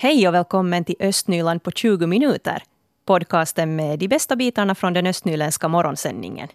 Hej 0.00 0.28
och 0.28 0.34
välkommen 0.34 0.84
till 0.84 0.94
Östnyland 1.00 1.62
på 1.62 1.70
20 1.70 2.06
minuter. 2.06 2.62
Podcasten 3.04 3.76
med 3.76 3.98
de 3.98 4.08
bästa 4.08 4.36
bitarna 4.36 4.74
från 4.74 4.92
den 4.92 5.06
östnyländska 5.06 5.68
morgonsändningen. 5.68 6.48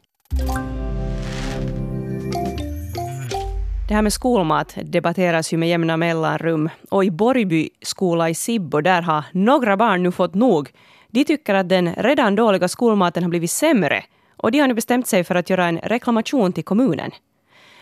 Det 3.87 3.93
här 3.93 4.01
med 4.01 4.13
skolmat 4.13 4.77
debatteras 4.83 5.53
ju 5.53 5.57
med 5.57 5.69
jämna 5.69 5.97
mellanrum. 5.97 6.69
Och 6.91 7.05
i 7.05 7.11
Borgby 7.11 7.69
skola 7.81 8.29
i 8.29 8.35
Sibbo, 8.35 8.81
där 8.81 9.01
har 9.01 9.23
några 9.31 9.77
barn 9.77 10.03
nu 10.03 10.11
fått 10.11 10.33
nog. 10.33 10.69
De 11.07 11.25
tycker 11.25 11.53
att 11.53 11.69
den 11.69 11.95
redan 11.95 12.35
dåliga 12.35 12.67
skolmaten 12.67 13.23
har 13.23 13.29
blivit 13.29 13.51
sämre. 13.51 14.03
Och 14.37 14.51
de 14.51 14.59
har 14.59 14.67
nu 14.67 14.73
bestämt 14.73 15.07
sig 15.07 15.23
för 15.23 15.35
att 15.35 15.49
göra 15.49 15.65
en 15.65 15.79
reklamation 15.79 16.53
till 16.53 16.63
kommunen. 16.63 17.11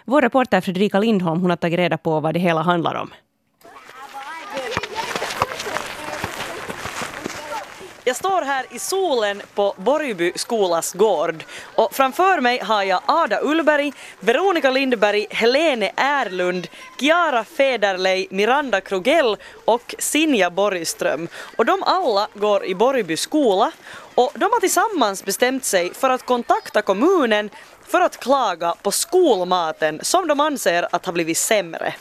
Vår 0.05 0.21
reporter 0.21 0.61
Fredrika 0.61 0.99
Lindholm 0.99 1.41
hon 1.41 1.49
har 1.49 1.57
tagit 1.57 1.79
reda 1.79 1.97
på 1.97 2.19
vad 2.19 2.33
det 2.33 2.39
hela 2.39 2.61
handlar 2.61 2.95
om. 2.95 3.09
Jag 8.03 8.15
står 8.15 8.41
här 8.41 8.65
i 8.69 8.79
solen 8.79 9.41
på 9.55 9.73
Borgby 9.77 10.31
skolas 10.35 10.93
gård 10.93 11.43
och 11.75 11.93
framför 11.93 12.39
mig 12.39 12.59
har 12.59 12.83
jag 12.83 13.01
Ada 13.05 13.39
Ullberg, 13.41 13.93
Veronica 14.19 14.71
Lindberg, 14.71 15.27
Helene 15.29 15.91
Erlund, 15.95 16.67
Kiara 16.99 17.43
Federley, 17.43 18.27
Miranda 18.29 18.81
Krogell 18.81 19.37
och 19.65 19.95
Sinja 19.99 20.49
Borgström. 20.49 21.27
Och 21.55 21.65
de 21.65 21.83
alla 21.83 22.27
går 22.33 22.65
i 22.65 22.75
Borgby 22.75 23.17
skola 23.17 23.71
och 24.15 24.31
de 24.35 24.43
har 24.43 24.59
tillsammans 24.59 25.25
bestämt 25.25 25.65
sig 25.65 25.93
för 25.93 26.09
att 26.09 26.25
kontakta 26.25 26.81
kommunen 26.81 27.49
för 27.87 28.01
att 28.01 28.17
klaga 28.17 28.75
på 28.81 28.91
skolmaten 28.91 29.99
som 30.03 30.27
de 30.27 30.39
anser 30.39 30.87
att 30.91 31.05
har 31.05 31.13
blivit 31.13 31.37
sämre. 31.37 31.93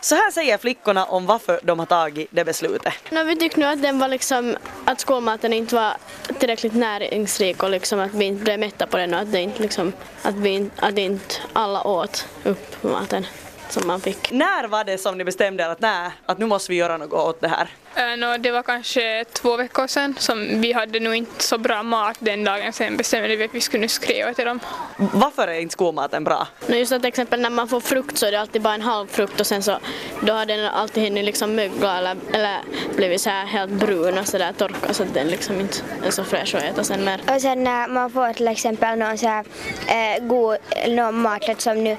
Så 0.00 0.14
här 0.14 0.30
säger 0.30 0.58
flickorna 0.58 1.04
om 1.04 1.26
varför 1.26 1.60
de 1.62 1.78
har 1.78 1.86
tagit 1.86 2.28
det 2.30 2.44
beslutet. 2.44 2.94
No, 3.10 3.22
vi 3.24 3.36
tyckte 3.36 3.60
nog 3.60 3.68
att, 3.68 3.82
den 3.82 3.98
var 3.98 4.08
liksom, 4.08 4.56
att 4.84 5.00
skolmaten 5.00 5.52
inte 5.52 5.74
var 5.74 5.96
tillräckligt 6.38 6.74
näringsrik 6.74 7.62
och 7.62 7.70
liksom 7.70 8.00
att 8.00 8.14
vi 8.14 8.24
inte 8.24 8.44
blev 8.44 8.60
mätta 8.60 8.86
på 8.86 8.96
den 8.96 9.14
och 9.14 9.20
att, 9.20 9.32
det 9.32 9.40
inte, 9.40 9.62
liksom, 9.62 9.92
att, 10.22 10.34
vi, 10.34 10.70
att 10.76 10.98
inte 10.98 11.34
alla 11.52 11.86
åt 11.86 12.26
upp 12.44 12.82
maten 12.82 13.26
som 13.68 13.86
man 13.86 14.00
fick. 14.00 14.30
När 14.30 14.68
var 14.68 14.84
det 14.84 14.98
som 14.98 15.18
ni 15.18 15.24
bestämde 15.24 15.70
att, 15.70 15.80
nej, 15.80 16.10
att 16.26 16.38
nu 16.38 16.46
måste 16.46 16.72
vi 16.72 16.78
göra 16.78 16.96
något 16.96 17.12
åt 17.12 17.40
det 17.40 17.48
här? 17.48 17.68
Uh, 17.96 18.16
no, 18.16 18.38
det 18.38 18.50
var 18.50 18.62
kanske 18.62 19.24
två 19.32 19.56
veckor 19.56 19.86
sedan 19.86 20.14
som 20.18 20.60
vi 20.60 20.72
hade 20.72 21.00
nog 21.00 21.14
inte 21.14 21.44
så 21.44 21.58
bra 21.58 21.82
mat 21.82 22.16
den 22.18 22.44
dagen. 22.44 22.72
Sen 22.72 22.96
bestämde 22.96 23.36
vi 23.36 23.44
att 23.44 23.54
vi 23.54 23.60
skulle 23.60 23.88
skriva 23.88 24.34
till 24.34 24.44
dem. 24.44 24.60
Varför 24.96 25.48
är 25.48 25.60
inte 25.60 25.72
skolmaten 25.72 26.24
bra? 26.24 26.46
No, 26.66 26.74
just 26.74 26.92
att 26.92 27.02
till 27.02 27.08
exempel 27.08 27.40
när 27.40 27.50
man 27.50 27.68
får 27.68 27.80
frukt 27.80 28.18
så 28.18 28.26
är 28.26 28.32
det 28.32 28.40
alltid 28.40 28.62
bara 28.62 28.74
en 28.74 28.80
halv 28.80 29.06
frukt 29.06 29.40
och 29.40 29.46
sen 29.46 29.62
så 29.62 29.78
då 30.20 30.32
har 30.32 30.46
den 30.46 30.66
alltid 30.66 31.02
hunnit 31.04 31.24
liksom 31.24 31.54
mögla 31.54 31.98
eller, 31.98 32.16
eller 32.32 32.58
blivit 32.96 33.20
så 33.20 33.30
här 33.30 33.46
helt 33.46 33.70
brun 33.72 34.18
och 34.18 34.28
så 34.28 34.38
där 34.38 34.52
torka 34.52 34.94
så 34.94 35.02
att 35.02 35.14
den 35.14 35.28
liksom 35.28 35.60
inte 35.60 35.76
är 36.06 36.10
så 36.10 36.24
fräsch 36.24 36.54
att 36.54 36.62
äta 36.62 36.84
sen 36.84 37.04
mer. 37.04 37.20
Och 37.34 37.40
sen 37.40 37.64
när 37.64 37.88
man 37.88 38.10
får 38.10 38.32
till 38.32 38.48
exempel 38.48 38.98
någon 38.98 39.18
så 39.18 39.26
här 39.26 39.44
eh, 39.86 40.24
god, 40.24 40.56
någon 40.88 41.20
maträtt 41.20 41.60
som 41.60 41.84
nu 41.84 41.96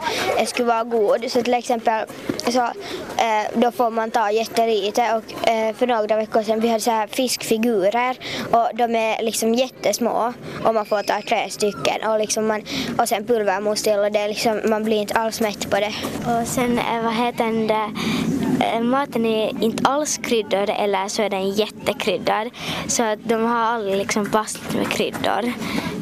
skulle 0.48 0.68
vara 0.68 0.84
god 0.84 1.32
så 1.32 1.42
till 1.42 1.54
exempel 1.54 2.06
så 2.48 2.60
eh, 2.60 3.48
då 3.54 3.72
får 3.72 3.90
man 3.90 4.12
ta 4.12 4.32
jättelite 4.32 5.14
och 5.14 5.50
eh, 5.50 5.76
för 5.86 5.94
några 5.94 6.18
veckor 6.18 6.44
sedan. 6.44 6.60
Vi 6.60 6.68
hade 6.68 6.82
så 6.82 6.92
här 6.92 7.08
fiskfigurer 7.08 8.18
och 8.52 8.70
de 8.74 8.96
är 8.96 9.24
liksom 9.24 9.54
jättesmå 9.54 10.34
och 10.66 10.74
man 10.74 10.86
får 10.86 11.04
ta 11.04 11.22
tre 11.22 11.50
stycken 11.50 12.10
och, 12.10 12.20
liksom 12.20 12.48
man, 12.48 12.62
och 12.98 13.10
sen 13.10 13.26
pulvermos 13.26 13.84
till 13.84 14.00
och 14.00 14.12
det 14.12 14.20
är 14.20 14.28
liksom, 14.28 14.62
man 14.66 14.84
blir 14.84 14.98
inte 14.98 15.14
alls 15.14 15.42
mätt 15.42 15.70
på 15.70 15.76
det. 15.80 15.94
Och 16.18 16.48
sen 16.48 16.80
eh, 16.80 17.04
vad 17.04 17.14
heter 17.14 17.68
det, 17.68 17.90
eh, 18.66 18.82
maten 18.82 19.26
är 19.26 19.64
inte 19.64 19.90
alls 19.90 20.18
kryddad 20.18 20.70
eller 20.70 21.08
så 21.08 21.22
är 21.22 21.30
den 21.30 21.50
jättekryddad. 21.50 22.50
Så 22.88 23.04
att 23.04 23.20
de 23.24 23.44
har 23.44 23.60
aldrig 23.60 23.98
liksom 23.98 24.32
passat 24.32 24.74
med 24.74 24.90
kryddor 24.90 25.54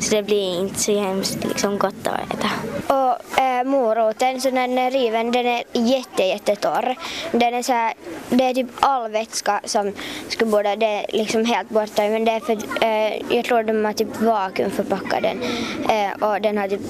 så 0.04 0.16
det 0.16 0.24
blir 0.24 0.60
inte 0.60 0.80
så 0.80 1.00
hemskt 1.00 1.44
liksom 1.44 1.78
gott 1.78 2.08
att 2.08 2.34
äta. 2.34 2.50
Och 2.96 3.40
äh, 3.40 3.64
moroten, 3.64 4.42
så 4.42 4.50
den 4.50 4.78
är 4.78 4.92
riven, 4.92 5.32
den 5.32 5.46
är 5.46 5.64
jätte, 5.72 6.24
jättetorr. 6.24 6.96
Den 7.32 7.54
är 7.54 7.64
så 7.64 7.74
här, 7.74 7.94
det 8.30 8.44
är 8.44 8.54
typ 8.54 8.68
all 8.80 9.12
vätska 9.12 9.62
som 9.64 9.94
skulle 10.28 10.52
borde, 10.52 10.76
det 10.76 10.86
är 10.86 11.06
liksom 11.18 11.46
helt 11.46 11.70
borta 11.70 12.02
men 12.02 12.26
det 12.26 12.32
är 12.32 12.40
för, 12.40 12.58
äh, 12.86 13.36
jag 13.38 13.46
tror 13.46 13.64
de 13.64 13.86
har 13.86 13.94
typ 13.94 14.22
vakuumförpackat 14.22 15.22
den 15.24 15.42
äh, 15.90 16.30
och 16.30 16.42
den 16.42 16.58
har 16.58 16.68
typ 16.68 16.82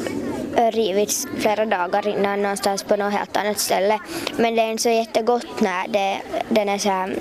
rivits 0.55 1.27
flera 1.37 1.65
dagar 1.65 2.07
innan 2.07 2.41
någonstans 2.41 2.83
på 2.83 2.95
något 2.95 3.13
helt 3.13 3.37
annat 3.37 3.59
ställe. 3.59 3.99
Men 4.37 4.55
det 4.55 4.61
är 4.61 4.71
inte 4.71 4.83
så 4.83 4.89
jättegott 4.89 5.59
när 5.59 5.87
det, 5.87 6.17
den 6.49 6.69
är 6.69 6.77
så 6.77 6.89
här 6.89 7.15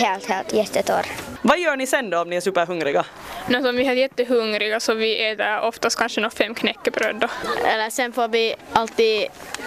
helt, 0.00 0.28
helt 0.28 0.52
jättetorr. 0.52 1.06
Vad 1.42 1.58
gör 1.58 1.76
ni 1.76 1.86
sen 1.86 2.10
då 2.10 2.22
om 2.22 2.30
ni 2.30 2.36
är 2.36 2.40
superhungriga? 2.40 3.04
No, 3.48 3.62
så 3.62 3.72
vi 3.72 3.86
är 3.86 3.92
jättehungriga 3.92 4.80
så 4.80 4.94
vi 4.94 5.24
äter 5.24 5.60
oftast 5.60 5.98
kanske 5.98 6.20
några 6.20 6.30
fem 6.30 6.54
knäckebröd 6.54 7.16
då. 7.16 7.28
Eller 7.66 7.90
sen 7.90 8.12
får 8.12 8.28
vi 8.28 8.54
alltid 8.72 9.26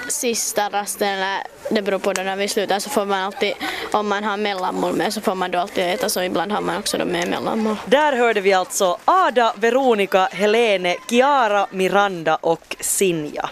sista 0.10 0.70
rasten, 0.70 1.08
eller 1.08 1.44
det 1.72 1.82
beror 1.82 2.00
på 2.00 2.14
då 2.14 2.22
när 2.22 2.36
vi 2.36 2.48
slutar, 2.48 2.80
så 2.80 2.90
får 2.90 3.06
man 3.06 3.24
alltid, 3.24 3.54
om 3.92 4.08
man 4.08 4.24
har 4.24 4.38
mellanmål 4.38 4.94
med 4.94 5.14
så 5.14 5.22
får 5.22 5.36
man 5.36 5.52
då 5.52 5.60
alltid 5.60 5.84
äta 5.84 6.10
så 6.10 6.22
ibland 6.22 6.52
har 6.52 6.62
man 6.62 6.78
också 6.78 6.98
då 6.98 7.06
med 7.06 7.30
mellanmål. 7.30 7.76
Där 7.86 8.14
hörde 8.14 8.42
vi 8.42 8.54
alltså 8.54 8.98
Ada, 9.06 9.54
Veronica, 9.58 10.26
Helene, 10.32 10.96
Kiara, 11.10 11.68
Miranda 11.72 12.36
och 12.36 12.76
Sinja. 12.80 13.50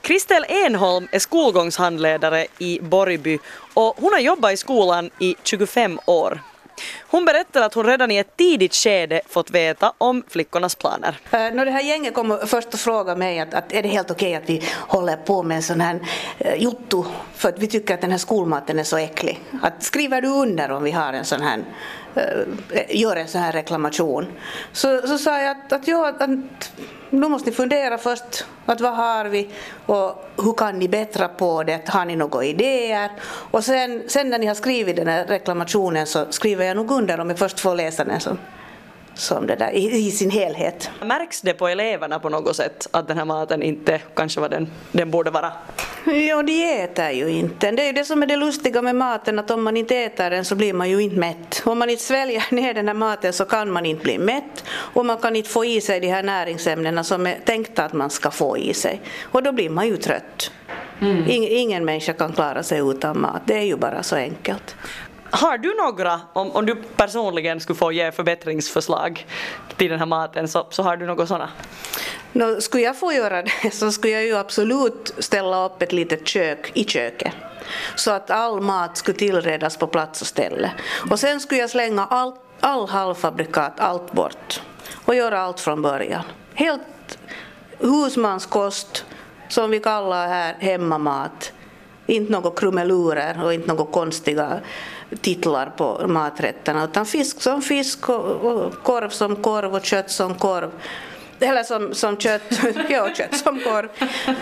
Kristel 0.00 0.44
Enholm 0.48 1.08
är 1.12 1.18
skolgångshandledare 1.18 2.46
i 2.58 2.80
Borgby 2.82 3.38
och 3.74 3.94
hon 3.96 4.12
har 4.12 4.20
jobbat 4.20 4.52
i 4.52 4.56
skolan 4.56 5.10
i 5.18 5.36
25 5.44 6.00
år. 6.06 6.40
Hon 7.00 7.24
berättar 7.24 7.62
att 7.62 7.74
hon 7.74 7.86
redan 7.86 8.10
i 8.10 8.16
ett 8.16 8.36
tidigt 8.36 8.74
skede 8.74 9.20
fått 9.28 9.50
veta 9.50 9.92
om 9.98 10.22
flickornas 10.28 10.74
planer. 10.74 11.18
Eh, 11.30 11.46
uh, 11.46 11.54
när 11.54 11.64
det 11.64 11.70
här 11.70 11.82
gänget 11.82 12.14
kom 12.14 12.38
först 12.46 12.74
och 12.74 12.80
frågade 12.80 13.18
mig 13.18 13.40
att, 13.40 13.54
att 13.54 13.72
är 13.72 13.82
det 13.82 13.88
helt 13.88 14.10
okej 14.10 14.36
okay 14.36 14.42
att 14.42 14.50
vi 14.50 14.68
håller 14.76 15.16
på 15.16 15.42
med 15.42 15.56
en 15.56 15.62
sån 15.62 15.80
här 15.80 15.94
uh, 15.94 16.54
jotto 16.54 17.04
för 17.34 17.48
att 17.48 17.58
vi 17.58 17.66
tycker 17.66 17.94
att 17.94 18.00
den 18.00 18.10
här 18.10 18.18
skolmaten 18.18 18.78
är 18.78 18.84
så 18.84 18.96
äcklig. 18.96 19.40
Att 19.62 19.82
skriver 19.82 20.22
du 20.22 20.28
under 20.28 20.70
om 20.70 20.82
vi 20.82 20.90
har 20.90 21.12
en 21.12 21.24
sån 21.24 21.42
här 21.42 21.64
Eh, 22.14 22.96
gör 23.00 23.16
en 23.16 23.28
sån 23.28 23.40
här 23.40 23.52
reklamation. 23.52 24.26
Så, 24.72 25.00
så 25.06 25.18
sa 25.18 25.38
jag 25.42 25.50
att, 25.50 25.72
att, 25.72 25.88
ja, 25.88 26.08
att 26.18 26.30
nu 27.10 27.28
måste 27.28 27.50
ni 27.50 27.56
fundera 27.56 27.98
först, 27.98 28.46
att 28.66 28.80
vad 28.80 28.96
har 28.96 29.24
vi 29.24 29.48
och 29.86 30.24
hur 30.36 30.52
kan 30.52 30.78
ni 30.78 30.88
bättra 30.88 31.28
på 31.28 31.62
det, 31.62 31.88
har 31.88 32.04
ni 32.04 32.16
några 32.16 32.44
idéer? 32.44 33.10
Och 33.24 33.64
sen, 33.64 34.02
sen 34.06 34.30
när 34.30 34.38
ni 34.38 34.46
har 34.46 34.54
skrivit 34.54 34.96
den 34.96 35.08
här 35.08 35.24
reklamationen 35.24 36.06
så 36.06 36.26
skriver 36.30 36.64
jag 36.64 36.76
nog 36.76 36.90
under 36.90 37.20
om 37.20 37.28
jag 37.28 37.38
först 37.38 37.60
får 37.60 37.74
läsa 37.74 38.04
den 38.04 38.20
Så 38.20 38.36
som 39.14 39.46
det 39.46 39.56
där, 39.56 39.70
i, 39.70 40.06
i, 40.06 40.10
sin 40.10 40.30
helhet. 40.30 40.90
Märks 41.02 41.40
det 41.40 41.54
på 41.54 41.68
eleverna 41.68 42.18
på 42.18 42.28
något 42.28 42.56
sätt 42.56 42.88
att 42.90 43.08
den 43.08 43.18
här 43.18 43.24
maten 43.24 43.62
inte 43.62 44.00
kanske 44.14 44.40
var 44.40 44.48
den 44.48 44.70
den 44.92 45.10
borde 45.10 45.30
vara? 45.30 45.52
Ja, 46.04 46.42
de 46.42 46.82
äter 46.82 47.10
ju 47.10 47.28
inte. 47.30 47.70
Det 47.70 47.82
är 47.82 47.86
ju 47.86 47.92
det 47.92 48.04
som 48.04 48.22
är 48.22 48.26
det 48.26 48.36
lustiga 48.36 48.82
med 48.82 48.96
maten, 48.96 49.38
att 49.38 49.50
om 49.50 49.62
man 49.62 49.76
inte 49.76 49.96
äter 49.96 50.30
den 50.30 50.44
så 50.44 50.54
blir 50.54 50.72
man 50.72 50.90
ju 50.90 51.02
inte 51.02 51.16
mätt. 51.16 51.62
Om 51.64 51.78
man 51.78 51.90
inte 51.90 52.02
sväljer 52.02 52.44
ner 52.54 52.74
den 52.74 52.88
här 52.88 52.94
maten 52.94 53.32
så 53.32 53.44
kan 53.44 53.70
man 53.70 53.86
inte 53.86 54.02
bli 54.02 54.18
mätt 54.18 54.64
och 54.68 55.06
man 55.06 55.18
kan 55.18 55.36
inte 55.36 55.50
få 55.50 55.64
i 55.64 55.80
sig 55.80 56.00
de 56.00 56.08
här 56.08 56.22
näringsämnena 56.22 57.04
som 57.04 57.26
är 57.26 57.38
tänkta 57.44 57.84
att 57.84 57.92
man 57.92 58.10
ska 58.10 58.30
få 58.30 58.58
i 58.58 58.74
sig. 58.74 59.00
Och 59.22 59.42
då 59.42 59.52
blir 59.52 59.70
man 59.70 59.86
ju 59.86 59.96
trött. 59.96 60.50
Mm. 61.00 61.24
Ingen 61.28 61.84
människa 61.84 62.12
kan 62.12 62.32
klara 62.32 62.62
sig 62.62 62.78
utan 62.78 63.20
mat, 63.20 63.42
det 63.46 63.58
är 63.58 63.62
ju 63.62 63.76
bara 63.76 64.02
så 64.02 64.16
enkelt. 64.16 64.76
Har 65.30 65.58
du 65.58 65.74
några, 65.74 66.20
om, 66.32 66.50
om 66.50 66.66
du 66.66 66.74
personligen 66.96 67.60
skulle 67.60 67.76
få 67.76 67.92
ge 67.92 68.12
förbättringsförslag 68.12 69.26
till 69.76 69.90
den 69.90 69.98
här 69.98 70.06
maten, 70.06 70.48
så, 70.48 70.66
så 70.70 70.82
har 70.82 70.96
du 70.96 71.06
några 71.06 71.26
sådana? 71.26 71.50
No, 72.32 72.60
skulle 72.60 72.82
jag 72.82 72.98
få 72.98 73.12
göra 73.12 73.42
det 73.42 73.70
så 73.72 73.92
skulle 73.92 74.12
jag 74.12 74.24
ju 74.24 74.36
absolut 74.36 75.14
ställa 75.18 75.64
upp 75.64 75.82
ett 75.82 75.92
litet 75.92 76.28
kök 76.28 76.70
i 76.74 76.84
köket 76.84 77.32
så 77.94 78.10
att 78.10 78.30
all 78.30 78.60
mat 78.60 78.96
skulle 78.96 79.18
tillredas 79.18 79.76
på 79.76 79.86
plats 79.86 80.20
och 80.20 80.26
ställe. 80.26 80.70
Och 81.10 81.20
sen 81.20 81.40
skulle 81.40 81.60
jag 81.60 81.70
slänga 81.70 82.04
all, 82.04 82.32
all 82.60 82.88
halvfabrikat, 82.88 83.80
allt 83.80 84.12
bort 84.12 84.62
och 85.04 85.14
göra 85.14 85.40
allt 85.40 85.60
från 85.60 85.82
början. 85.82 86.22
Helt 86.54 87.18
husmanskost 87.78 89.04
som 89.48 89.70
vi 89.70 89.80
kallar 89.80 90.28
här 90.28 90.56
hemmamat. 90.58 91.52
Inte 92.06 92.32
några 92.32 92.50
krumelurer 92.50 93.44
och 93.44 93.54
inte 93.54 93.68
några 93.68 93.92
konstiga 93.92 94.60
titlar 95.20 95.72
på 95.76 96.06
maträtterna 96.08 96.84
utan 96.84 97.06
fisk 97.06 97.42
som 97.42 97.62
fisk 97.62 98.08
och, 98.08 98.24
och 98.24 98.82
korv 98.82 99.08
som 99.08 99.36
korv 99.36 99.74
och 99.74 99.84
kött 99.84 100.10
som 100.10 100.34
korv. 100.34 100.70
Eller 101.40 101.62
som, 101.62 101.94
som 101.94 102.16
kött, 102.16 102.42
ja 102.88 103.08
kött 103.14 103.36
som 103.36 103.60
korv. 103.60 103.88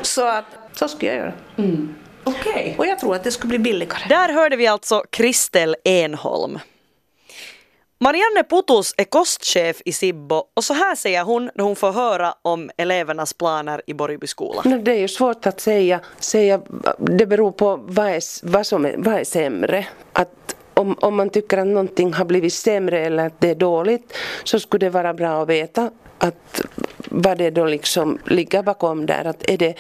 Så 0.03 0.27
att 0.27 0.45
så 0.73 0.89
skulle 0.89 1.11
jag 1.11 1.19
göra. 1.19 1.33
Mm. 1.57 1.95
Okay. 2.25 2.75
Och 2.79 2.87
jag 2.87 2.99
tror 2.99 3.15
att 3.15 3.25
det 3.25 3.31
skulle 3.31 3.49
bli 3.49 3.59
billigare. 3.59 4.09
Där 4.09 4.33
hörde 4.33 4.57
vi 4.57 4.67
alltså 4.67 5.05
Kristel 5.11 5.77
Enholm. 5.85 6.59
Marianne 8.01 8.45
Putus 8.51 8.95
är 8.97 9.05
kostchef 9.05 9.83
i 9.85 9.93
Sibbo 9.93 10.43
och 10.55 10.65
så 10.65 10.75
här 10.75 10.95
säger 10.95 11.25
hon 11.25 11.51
när 11.55 11.65
hon 11.65 11.77
får 11.77 11.93
höra 11.93 12.35
om 12.43 12.71
elevernas 12.77 13.33
planer 13.33 13.83
i 13.87 13.95
Borgby 13.95 14.27
skola. 14.27 14.63
Det 14.63 14.93
är 14.93 14.99
ju 14.99 15.09
svårt 15.09 15.47
att 15.47 15.61
säga, 15.61 16.01
säga 16.19 16.61
det 16.99 17.27
beror 17.27 17.53
på 17.53 17.77
vad, 17.77 18.07
är, 18.07 18.47
vad, 18.47 18.67
som 18.67 18.85
är, 18.85 18.95
vad 18.99 19.15
är 19.15 19.25
sämre. 19.25 19.87
Att 20.13 20.38
om, 20.79 20.97
om 21.01 21.17
man 21.17 21.31
tycker 21.31 21.59
att 21.59 21.67
någonting 21.67 22.13
har 22.13 22.25
blivit 22.25 22.53
sämre 22.53 22.99
eller 23.07 23.27
att 23.27 23.41
det 23.41 23.51
är 23.51 23.55
dåligt 23.55 24.17
så 24.45 24.61
skulle 24.61 24.87
det 24.87 24.91
vara 24.91 25.15
bra 25.15 25.43
att 25.43 25.49
veta 25.49 25.91
att 26.19 26.63
vad 27.09 27.39
det 27.39 27.51
då 27.51 27.65
liksom 27.65 28.19
ligger 28.27 28.63
bakom 28.63 29.07
där. 29.07 29.25
Att 29.25 29.51
är 29.51 29.59
det 29.59 29.75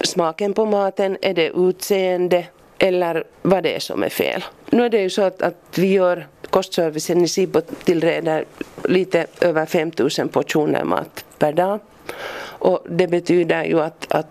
smaken 0.00 0.54
på 0.54 0.66
maten, 0.66 1.16
är 1.22 1.34
det 1.34 1.48
utseende 1.48 2.46
eller 2.78 3.24
vad 3.42 3.62
det 3.62 3.76
är 3.76 3.80
som 3.80 4.02
är 4.02 4.08
fel. 4.08 4.44
Nu 4.70 4.84
är 4.84 4.90
det 4.90 5.00
ju 5.00 5.10
så 5.10 5.22
att, 5.22 5.42
att 5.42 5.78
vi 5.78 5.92
gör 5.92 6.26
kostservicen 6.50 7.24
i 7.24 7.28
Sibbo 7.28 7.60
tillreder 7.60 8.44
lite 8.84 9.26
över 9.40 9.66
5000 9.66 10.28
portioner 10.28 10.84
mat 10.84 11.24
per 11.38 11.52
dag. 11.52 11.80
Och 12.40 12.86
det 12.88 13.08
betyder 13.08 13.64
ju 13.64 13.80
att, 13.80 14.06
att 14.12 14.26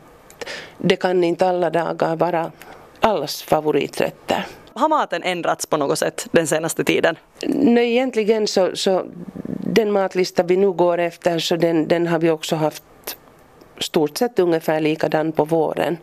det 0.77 0.95
kan 0.95 1.23
inte 1.23 1.47
alla 1.47 1.69
dagar 1.69 2.15
vara 2.15 2.51
allas 2.99 3.41
favoriträtter. 3.41 4.45
Har 4.77 4.89
maten 4.89 5.23
ändrats 5.23 5.65
på 5.65 5.77
något 5.77 5.99
sätt 5.99 6.27
den 6.31 6.47
senaste 6.47 6.83
tiden? 6.83 7.15
Nej, 7.47 7.91
egentligen 7.91 8.47
så, 8.47 8.75
så 8.75 9.05
den 9.63 9.91
matlista 9.91 10.43
vi 10.43 10.57
nu 10.57 10.71
går 10.71 10.97
efter 10.97 11.39
så 11.39 11.55
den, 11.55 11.87
den 11.87 12.07
har 12.07 12.19
vi 12.19 12.29
också 12.29 12.55
haft 12.55 12.83
stort 13.77 14.17
sett 14.17 14.39
ungefär 14.39 14.79
likadan 14.79 15.31
på 15.31 15.45
våren. 15.45 15.97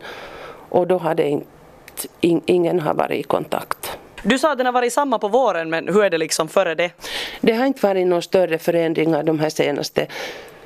Och 0.69 0.87
då 0.87 0.97
har 0.97 1.15
det 1.15 1.29
inte, 1.29 1.45
ingen 2.45 2.79
har 2.79 2.93
varit 2.93 3.19
i 3.19 3.23
kontakt. 3.23 3.97
Du 4.23 4.39
sa 4.39 4.51
att 4.51 4.57
den 4.57 4.65
har 4.65 4.73
varit 4.73 4.93
samma 4.93 5.19
på 5.19 5.27
våren, 5.27 5.69
men 5.69 5.87
hur 5.87 6.03
är 6.03 6.09
det 6.09 6.17
liksom 6.17 6.47
före 6.47 6.75
det? 6.75 6.91
Det 7.41 7.53
har 7.53 7.65
inte 7.65 7.87
varit 7.87 8.07
några 8.07 8.21
större 8.21 8.57
förändringar 8.57 9.23
de 9.23 9.39
här 9.39 9.49
senaste 9.49 10.07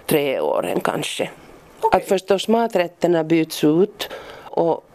tre 0.05 0.39
åren 0.39 0.79
kanske. 0.79 1.29
Okay. 1.81 1.97
Att 1.99 2.07
förstås 2.07 2.47
maträtterna 2.47 3.23
byts 3.23 3.63
ut 3.63 4.09
och 4.35 4.88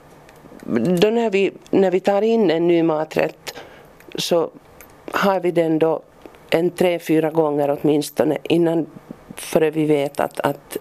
då 1.00 1.10
när 1.10 1.30
vi, 1.30 1.52
när 1.70 1.90
vi 1.90 2.00
tar 2.00 2.22
in 2.22 2.50
en 2.50 2.68
ny 2.68 2.82
maträtt 2.82 3.54
så 4.14 4.50
har 5.12 5.40
vi 5.40 5.50
den 5.50 5.78
då 5.78 6.00
en 6.50 6.70
tre, 6.70 6.98
fyra 6.98 7.30
gånger 7.30 7.78
åtminstone 7.80 8.38
innan 8.42 8.86
före 9.36 9.70
vi 9.70 9.84
vet 9.84 10.20
att, 10.20 10.40
att 10.40 10.76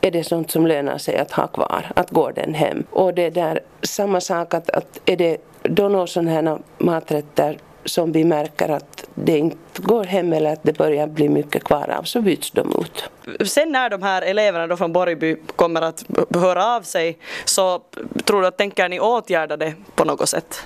är 0.00 0.10
det 0.10 0.24
sånt 0.24 0.50
som 0.50 0.66
lönar 0.66 0.98
sig 0.98 1.16
att 1.16 1.32
ha 1.32 1.46
kvar, 1.46 1.92
att 1.96 2.10
gå 2.10 2.30
den 2.30 2.54
hem. 2.54 2.84
Och 2.90 3.14
det 3.14 3.22
är 3.22 3.30
där 3.30 3.60
samma 3.82 4.20
sak 4.20 4.54
att, 4.54 4.70
att 4.70 5.00
är 5.04 5.16
det 5.16 5.36
då 5.62 5.88
några 5.88 6.06
sådana 6.06 6.30
här 6.30 6.58
maträtter 6.78 7.58
som 7.84 8.12
vi 8.12 8.24
märker 8.24 8.68
att 8.68 9.04
det 9.14 9.38
inte 9.38 9.82
går 9.82 10.04
hem 10.04 10.32
eller 10.32 10.52
att 10.52 10.62
det 10.62 10.78
börjar 10.78 11.06
bli 11.06 11.28
mycket 11.28 11.64
kvar 11.64 11.90
av 11.98 12.02
så 12.02 12.20
byts 12.20 12.50
de 12.50 12.74
ut. 12.80 13.10
Sen 13.48 13.72
när 13.72 13.90
de 13.90 14.02
här 14.02 14.22
eleverna 14.22 14.66
då 14.66 14.76
från 14.76 14.92
Borgby 14.92 15.36
kommer 15.56 15.82
att 15.82 16.04
höra 16.34 16.76
av 16.76 16.82
sig 16.82 17.18
så 17.44 17.82
tror 18.24 18.40
du 18.40 18.46
att 18.46 18.56
tänker 18.56 18.88
ni 18.88 19.00
åtgärda 19.00 19.56
det 19.56 19.74
på 19.94 20.04
något 20.04 20.28
sätt? 20.28 20.62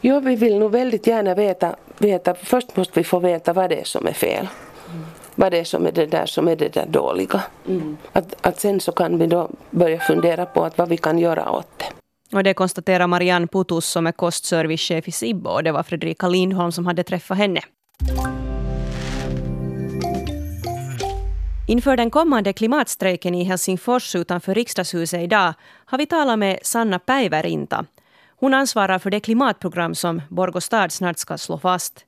Ja, 0.00 0.20
vi 0.20 0.36
vill 0.36 0.58
nog 0.58 0.72
väldigt 0.72 1.06
gärna 1.06 1.34
veta, 1.34 1.76
veta 1.98 2.34
först 2.34 2.76
måste 2.76 3.00
vi 3.00 3.04
få 3.04 3.18
veta 3.18 3.52
vad 3.52 3.70
det 3.70 3.80
är 3.80 3.84
som 3.84 4.06
är 4.06 4.12
fel. 4.12 4.48
Vad 5.34 5.52
det 5.52 5.58
är 5.58 5.64
som 5.64 5.86
är 5.86 5.92
det 5.92 6.06
där 6.06 6.26
som 6.26 6.48
är 6.48 6.56
det 6.56 6.68
där 6.68 6.86
dåliga. 6.86 7.42
Mm. 7.68 7.96
Att, 8.12 8.46
att 8.46 8.60
sen 8.60 8.80
så 8.80 8.92
kan 8.92 9.18
vi 9.18 9.26
då 9.26 9.48
börja 9.70 10.00
fundera 10.00 10.46
på 10.46 10.64
att 10.64 10.78
vad 10.78 10.88
vi 10.88 10.96
kan 10.96 11.18
göra 11.18 11.50
åt 11.50 11.68
det. 11.78 11.84
Och 12.32 12.42
det 12.42 12.54
konstaterar 12.54 13.06
Marianne 13.06 13.46
Putus 13.46 13.86
som 13.86 14.06
är 14.06 14.12
kostservicechef 14.12 15.08
i 15.08 15.12
Sibbo 15.12 15.50
och 15.50 15.64
det 15.64 15.72
var 15.72 15.82
Fredrika 15.82 16.28
Lindholm 16.28 16.72
som 16.72 16.86
hade 16.86 17.02
träffat 17.02 17.38
henne. 17.38 17.60
Inför 21.68 21.96
den 21.96 22.10
kommande 22.10 22.52
klimatstrejken 22.52 23.34
i 23.34 23.44
Helsingfors 23.44 24.14
utanför 24.14 24.54
riksdagshuset 24.54 25.20
idag 25.20 25.54
har 25.84 25.98
vi 25.98 26.06
talat 26.06 26.38
med 26.38 26.58
Sanna 26.62 26.98
Päivärinta. 26.98 27.84
Hon 28.28 28.54
ansvarar 28.54 28.98
för 28.98 29.10
det 29.10 29.20
klimatprogram 29.20 29.94
som 29.94 30.22
Borgå 30.28 30.60
stad 30.60 30.92
snart 30.92 31.18
ska 31.18 31.38
slå 31.38 31.58
fast. 31.58 32.04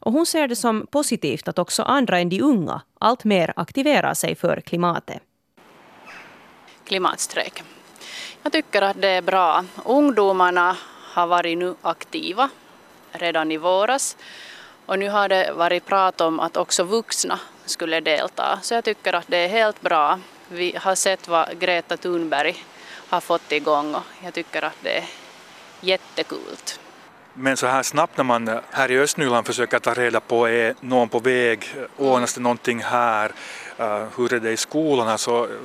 Och 0.00 0.12
hon 0.12 0.26
ser 0.26 0.48
det 0.48 0.56
som 0.56 0.86
positivt 0.90 1.48
att 1.48 1.58
också 1.58 1.82
andra 1.82 2.18
än 2.18 2.28
de 2.28 2.42
unga 2.42 2.82
alltmer 2.98 3.52
aktiverar 3.56 4.14
sig 4.14 4.34
för 4.34 4.60
klimatet. 4.60 5.22
Klimatstrejk. 6.84 7.62
Jag 8.42 8.52
tycker 8.52 8.82
att 8.82 9.00
det 9.00 9.08
är 9.08 9.22
bra. 9.22 9.64
Ungdomarna 9.84 10.76
har 11.12 11.26
varit 11.26 11.58
nu 11.58 11.74
aktiva 11.82 12.48
redan 13.12 13.52
i 13.52 13.56
våras 13.56 14.16
och 14.86 14.98
nu 14.98 15.08
har 15.08 15.28
det 15.28 15.52
varit 15.52 15.86
prat 15.86 16.20
om 16.20 16.40
att 16.40 16.56
också 16.56 16.84
vuxna 16.84 17.38
skulle 17.64 18.00
delta. 18.00 18.58
Så 18.62 18.74
jag 18.74 18.84
tycker 18.84 19.12
att 19.12 19.24
det 19.28 19.36
är 19.36 19.48
helt 19.48 19.80
bra. 19.80 20.18
Vi 20.48 20.76
har 20.80 20.94
sett 20.94 21.28
vad 21.28 21.58
Greta 21.58 21.96
Thunberg 21.96 22.64
har 23.08 23.20
fått 23.20 23.52
igång 23.52 23.94
och 23.94 24.02
jag 24.24 24.34
tycker 24.34 24.62
att 24.62 24.76
det 24.82 24.98
är 24.98 25.04
jättekul. 25.80 26.56
Men 27.34 27.56
så 27.56 27.66
här 27.66 27.82
snabbt 27.82 28.16
när 28.16 28.24
man 28.24 28.60
här 28.70 28.90
i 28.90 28.98
Östnyland 28.98 29.46
försöker 29.46 29.78
ta 29.78 29.94
reda 29.94 30.20
på 30.20 30.48
är 30.48 30.74
någon 30.80 31.08
på 31.08 31.18
väg, 31.18 31.74
ordnas 31.96 32.34
det 32.34 32.40
någonting 32.40 32.82
här, 32.82 33.32
eh, 33.78 34.04
hur 34.16 34.32
är 34.32 34.40
det 34.40 34.52
i 34.52 34.56
skolorna 34.56 35.18
så 35.18 35.42
alltså, 35.42 35.56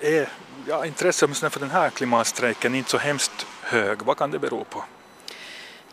är 0.00 0.28
ja, 0.68 0.86
intresset 0.86 1.22
åtminstone 1.22 1.50
för 1.50 1.60
den 1.60 1.70
här 1.70 1.90
klimatstrejken 1.90 2.74
inte 2.74 2.90
så 2.90 2.98
hemskt 2.98 3.46
hög. 3.62 4.02
Vad 4.02 4.16
kan 4.16 4.30
det 4.30 4.38
bero 4.38 4.64
på? 4.64 4.84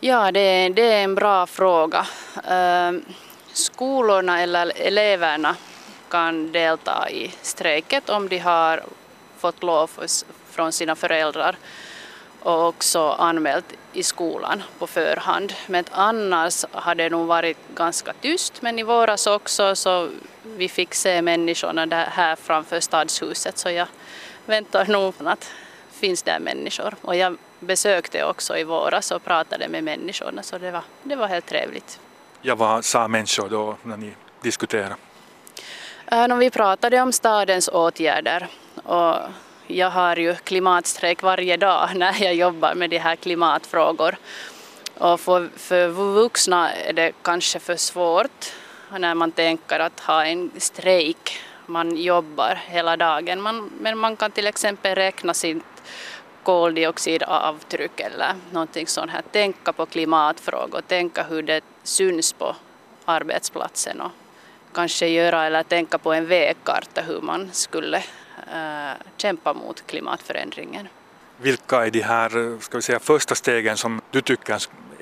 Ja, 0.00 0.32
det, 0.32 0.68
det 0.68 0.92
är 0.92 1.04
en 1.04 1.14
bra 1.14 1.46
fråga. 1.46 2.06
Ehm, 2.48 3.04
skolorna 3.52 4.40
eller 4.40 4.72
eleverna 4.76 5.56
kan 6.08 6.52
delta 6.52 7.10
i 7.10 7.34
strejket 7.42 8.10
om 8.10 8.28
de 8.28 8.38
har 8.38 8.82
fått 9.38 9.62
lov 9.62 9.90
från 10.50 10.72
sina 10.72 10.96
föräldrar 10.96 11.56
och 12.40 12.68
också 12.68 13.10
anmält 13.10 13.64
i 13.92 14.02
skolan 14.02 14.62
på 14.78 14.86
förhand. 14.86 15.52
Men 15.66 15.84
annars 15.90 16.64
har 16.72 16.94
det 16.94 17.10
nog 17.10 17.26
varit 17.26 17.58
ganska 17.74 18.12
tyst. 18.20 18.62
Men 18.62 18.78
i 18.78 18.82
våras 18.82 19.26
också 19.26 19.76
så 19.76 20.08
vi 20.42 20.68
fick 20.68 20.94
se 20.94 21.22
människorna 21.22 22.04
här 22.10 22.36
framför 22.36 22.80
stadshuset 22.80 23.58
så 23.58 23.70
jag 23.70 23.86
väntar 24.46 24.86
nog 24.86 25.14
att 25.18 25.50
finns 25.90 26.22
där 26.22 26.38
människor. 26.38 26.94
Och 27.00 27.16
jag 27.16 27.36
besökte 27.60 28.24
också 28.24 28.56
i 28.56 28.64
våras 28.64 29.10
och 29.10 29.24
pratade 29.24 29.68
med 29.68 29.84
människorna 29.84 30.42
så 30.42 30.58
det 30.58 30.70
var, 30.70 30.82
det 31.02 31.16
var 31.16 31.26
helt 31.26 31.46
trevligt. 31.46 32.00
Ja, 32.42 32.54
vad 32.54 32.84
sa 32.84 33.08
människor 33.08 33.48
då 33.48 33.76
när 33.82 33.96
ni 33.96 34.12
diskuterade? 34.42 34.96
Äh, 36.06 36.36
vi 36.36 36.50
pratade 36.50 37.00
om 37.00 37.12
stadens 37.12 37.68
åtgärder 37.68 38.48
och 38.84 39.16
jag 39.66 39.90
har 39.90 40.16
ju 40.16 40.34
klimatstrejk 40.34 41.22
varje 41.22 41.56
dag 41.56 41.88
när 41.94 42.22
jag 42.22 42.34
jobbar 42.34 42.74
med 42.74 42.90
de 42.90 42.98
här 42.98 43.16
klimatfrågor. 43.16 44.16
Och 44.98 45.20
för, 45.20 45.48
för 45.56 45.88
vuxna 45.88 46.72
är 46.72 46.92
det 46.92 47.12
kanske 47.22 47.58
för 47.58 47.76
svårt 47.76 48.52
när 48.98 49.14
man 49.14 49.32
tänker 49.32 49.80
att 49.80 50.00
ha 50.00 50.24
en 50.24 50.50
strejk. 50.58 51.38
Man 51.66 51.96
jobbar 51.96 52.54
hela 52.66 52.96
dagen, 52.96 53.40
man, 53.40 53.70
men 53.80 53.98
man 53.98 54.16
kan 54.16 54.30
till 54.30 54.46
exempel 54.46 54.94
räkna 54.94 55.34
sitt 55.34 55.82
koldioxidavtryck 56.42 58.00
eller 58.00 58.34
någonting 58.50 58.86
sånt 58.86 59.10
här. 59.10 59.22
Tänka 59.32 59.72
på 59.72 59.86
klimatfrågor, 59.86 60.80
tänka 60.80 61.22
hur 61.22 61.42
det 61.42 61.60
syns 61.82 62.32
på 62.32 62.56
arbetsplatsen 63.04 64.00
och 64.00 64.10
kanske 64.72 65.06
göra 65.06 65.46
eller 65.46 65.62
tänka 65.62 65.98
på 65.98 66.12
en 66.12 66.26
vägkarta 66.26 67.00
hur 67.00 67.20
man 67.20 67.50
skulle 67.52 67.96
äh, 68.52 68.92
kämpa 69.16 69.54
mot 69.54 69.86
klimatförändringen. 69.86 70.88
Vilka 71.36 71.86
är 71.86 71.90
de 71.90 72.00
här 72.00 72.60
ska 72.60 72.78
vi 72.78 72.82
säga, 72.82 73.00
första 73.00 73.34
stegen 73.34 73.76
som 73.76 74.00
du 74.10 74.20
tycker 74.20 74.58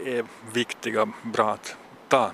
är 0.06 0.24
viktiga, 0.52 1.08
bra 1.22 1.50
att 1.50 1.76
ta? 2.08 2.30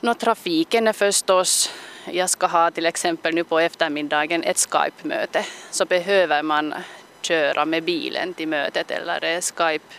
Nå, 0.00 0.14
trafiken 0.14 0.88
är 0.88 0.92
förstås, 0.92 1.70
jag 2.12 2.30
ska 2.30 2.46
ha 2.46 2.70
till 2.70 2.86
exempel 2.86 3.34
nu 3.34 3.44
på 3.44 3.58
eftermiddagen 3.58 4.42
ett 4.42 4.58
Skype-möte, 4.58 5.44
så 5.70 5.84
behöver 5.84 6.42
man 6.42 6.74
köra 7.20 7.64
med 7.64 7.82
bilen 7.82 8.34
till 8.34 8.48
mötet 8.48 8.90
eller 8.90 9.24
är 9.24 9.40
Skype 9.40 9.94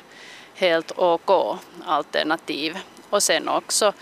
helt 0.56 0.92
OK 0.96 1.60
alternativ. 1.86 2.78
Och 3.10 3.24
sen 3.24 3.48
också 3.48 3.94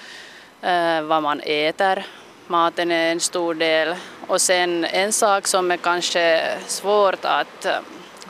eh, 0.61 1.01
vad 1.01 1.23
man 1.23 1.39
äter, 1.39 2.05
maten 2.47 2.91
är 2.91 3.11
en 3.11 3.19
stor 3.19 3.53
del. 3.53 3.95
Och 4.27 4.41
sen 4.41 4.85
en 4.85 5.13
sak 5.13 5.47
som 5.47 5.71
är 5.71 5.77
kanske 5.77 6.57
svårt 6.67 7.25
att 7.25 7.65
eh, 7.65 7.79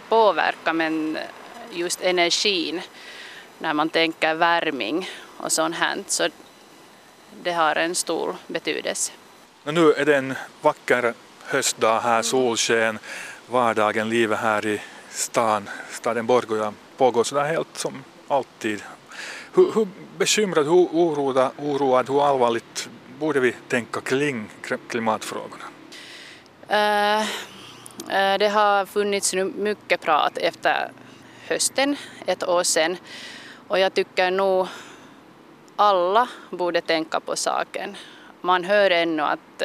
påverka 0.10 0.74
men 0.74 1.18
just 1.72 2.02
energin 2.02 2.82
när 3.60 3.74
man 3.74 3.90
tänker 3.90 4.34
värming 4.34 5.10
och 5.38 5.52
sånt 5.52 5.76
här. 5.76 6.04
Så 6.08 6.30
det 7.44 7.52
har 7.52 7.76
en 7.76 7.96
stor 7.96 8.36
betydelse. 8.48 9.12
Nu 9.74 9.94
är 9.94 10.06
det 10.06 10.16
en 10.16 10.34
vacker 10.62 11.14
höstdag 11.44 12.00
här, 12.00 12.22
solsken, 12.22 13.00
vardagen, 13.50 14.10
livet 14.10 14.40
här 14.40 14.66
i 14.66 14.82
stan, 15.10 15.70
staden 15.90 16.26
Borgå 16.26 16.74
pågår 16.98 17.24
sådär 17.24 17.44
helt 17.44 17.78
som 17.78 18.04
alltid. 18.28 18.84
Hur, 19.54 19.72
hur 19.74 19.88
bekymrad, 20.18 20.66
hur 20.66 20.74
oroad, 20.74 21.52
oroad, 21.58 22.10
hur 22.10 22.28
allvarligt 22.28 22.90
borde 23.20 23.40
vi 23.40 23.56
tänka 23.68 24.02
kring 24.02 24.50
klimatfrågorna? 24.88 25.64
Uh, 26.70 27.22
uh, 27.22 28.38
det 28.40 28.50
har 28.50 28.86
funnits 28.86 29.34
nu 29.34 29.44
mycket 29.44 30.02
prat 30.02 30.38
efter 30.38 30.92
hösten, 31.48 31.96
ett 32.26 32.48
år 32.48 32.64
sedan, 32.64 32.98
och 33.68 33.80
jag 33.80 33.94
tycker 33.94 34.32
nog 34.32 34.68
alla 35.76 36.28
borde 36.50 36.82
tänka 36.82 37.20
på 37.20 37.36
saken. 37.36 37.98
Man 38.46 38.64
hör 38.64 38.92
ännu 38.92 39.22
att 39.22 39.64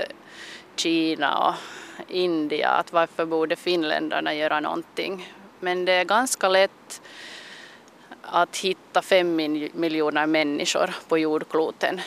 Kina 0.76 1.49
och 1.49 1.54
India, 2.08 2.68
att 2.68 2.92
varför 2.92 3.25
borde 3.25 3.56
finländarna 3.56 4.34
göra 4.34 4.60
någonting? 4.60 5.32
Men 5.60 5.84
det 5.84 5.92
är 5.92 6.04
ganska 6.04 6.49
lätt 6.49 7.02
att 8.22 8.56
hitta 8.56 9.02
fem 9.02 9.37
miljoner 9.72 10.26
människor 10.26 10.90
på 11.08 11.18
jordkloten 11.18 12.00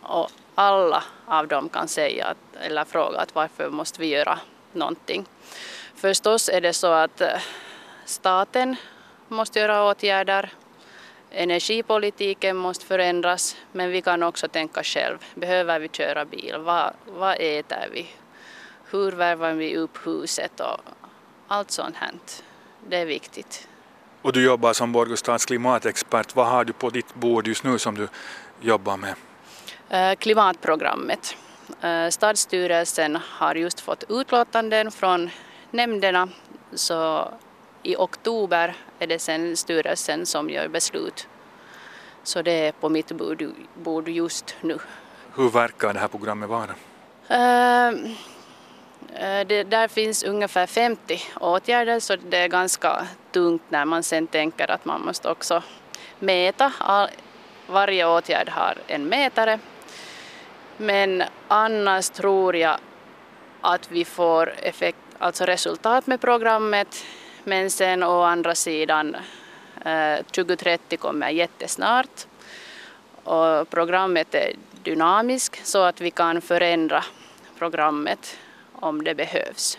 och 0.00 0.30
alla 0.54 1.04
av 1.26 1.48
dem 1.48 1.68
kan 1.68 1.88
säga 1.88 2.26
att, 2.26 2.62
eller 2.62 2.84
fråga 2.84 3.18
att 3.18 3.34
varför 3.34 3.70
måste 3.70 4.00
vi 4.00 4.06
göra 4.06 4.38
någonting. 4.72 5.24
Förstås 5.94 6.48
är 6.48 6.60
det 6.60 6.72
så 6.72 6.92
att 6.92 7.20
eh, 7.20 7.40
staten 8.04 8.76
måste 9.28 9.58
göra 9.58 9.90
åtgärder, 9.90 10.50
energipolitiken 11.36 12.56
måste 12.56 12.86
förändras, 12.86 13.56
men 13.72 13.90
vi 13.90 14.02
kan 14.02 14.22
också 14.22 14.48
tänka 14.48 14.82
själv. 14.82 15.18
Behöver 15.34 15.80
vi 15.80 15.88
köra 15.88 16.24
bil? 16.24 16.54
Vad, 16.58 16.92
vad 17.06 17.36
äter 17.40 17.88
vi? 17.92 18.06
Hur 18.90 19.12
värvar 19.12 19.52
vi 19.52 19.76
upp 19.76 20.06
huset? 20.06 20.60
Och 20.60 20.80
allt 21.48 21.70
sånt 21.70 21.96
här. 21.96 22.10
Det 22.88 22.96
är 22.96 23.06
viktigt. 23.06 23.68
Och 24.22 24.32
du 24.32 24.44
jobbar 24.44 24.72
som 24.72 24.92
Borgostads 24.92 25.46
klimatexpert. 25.46 26.36
Vad 26.36 26.46
har 26.46 26.64
du 26.64 26.72
på 26.72 26.90
ditt 26.90 27.14
bord 27.14 27.46
just 27.46 27.64
nu 27.64 27.78
som 27.78 27.94
du 27.94 28.08
jobbar 28.60 28.96
med? 28.96 29.14
Eh, 29.88 30.16
klimatprogrammet. 30.16 31.36
Eh, 31.80 32.08
stadsstyrelsen 32.08 33.18
har 33.22 33.54
just 33.54 33.80
fått 33.80 34.04
utlåtanden 34.08 34.90
från 34.90 35.30
nämnderna 35.70 36.28
så 36.74 37.28
i 37.84 37.96
oktober 37.96 38.74
är 38.98 39.06
det 39.06 39.18
sen 39.18 39.56
styrelsen 39.56 40.26
som 40.26 40.50
gör 40.50 40.68
beslut. 40.68 41.28
Så 42.22 42.42
det 42.42 42.52
är 42.52 42.72
på 42.72 42.88
mitt 42.88 43.12
bord 43.74 44.08
just 44.08 44.56
nu. 44.60 44.78
Hur 45.34 45.50
verkar 45.50 45.92
det 45.92 46.00
här 46.00 46.08
programmet 46.08 46.48
vara? 46.48 46.74
Uh, 47.30 48.10
det, 49.46 49.62
där 49.62 49.88
finns 49.88 50.24
ungefär 50.24 50.66
50 50.66 51.22
åtgärder 51.40 52.00
så 52.00 52.16
det 52.16 52.38
är 52.38 52.48
ganska 52.48 53.06
tungt 53.32 53.62
när 53.68 53.84
man 53.84 54.02
sen 54.02 54.26
tänker 54.26 54.70
att 54.70 54.84
man 54.84 55.00
måste 55.00 55.30
också 55.30 55.62
mäta. 56.18 56.72
Varje 57.66 58.06
åtgärd 58.06 58.48
har 58.48 58.78
en 58.86 59.04
mätare. 59.04 59.58
Men 60.76 61.22
annars 61.48 62.10
tror 62.10 62.56
jag 62.56 62.78
att 63.60 63.90
vi 63.90 64.04
får 64.04 64.54
effekt, 64.62 64.98
alltså 65.18 65.44
resultat 65.44 66.06
med 66.06 66.20
programmet. 66.20 67.04
Men 67.44 67.70
sen 67.70 68.02
å 68.02 68.22
andra 68.22 68.54
sidan 68.54 69.16
eh, 69.84 70.24
2030 70.30 70.98
kommer 70.98 71.30
jättesnart 71.30 72.26
och 73.24 73.70
programmet 73.70 74.34
är 74.34 74.52
dynamiskt 74.82 75.66
så 75.66 75.82
att 75.82 76.00
vi 76.00 76.10
kan 76.10 76.40
förändra 76.40 77.04
programmet 77.58 78.36
om 78.72 79.04
det 79.04 79.14
behövs. 79.14 79.78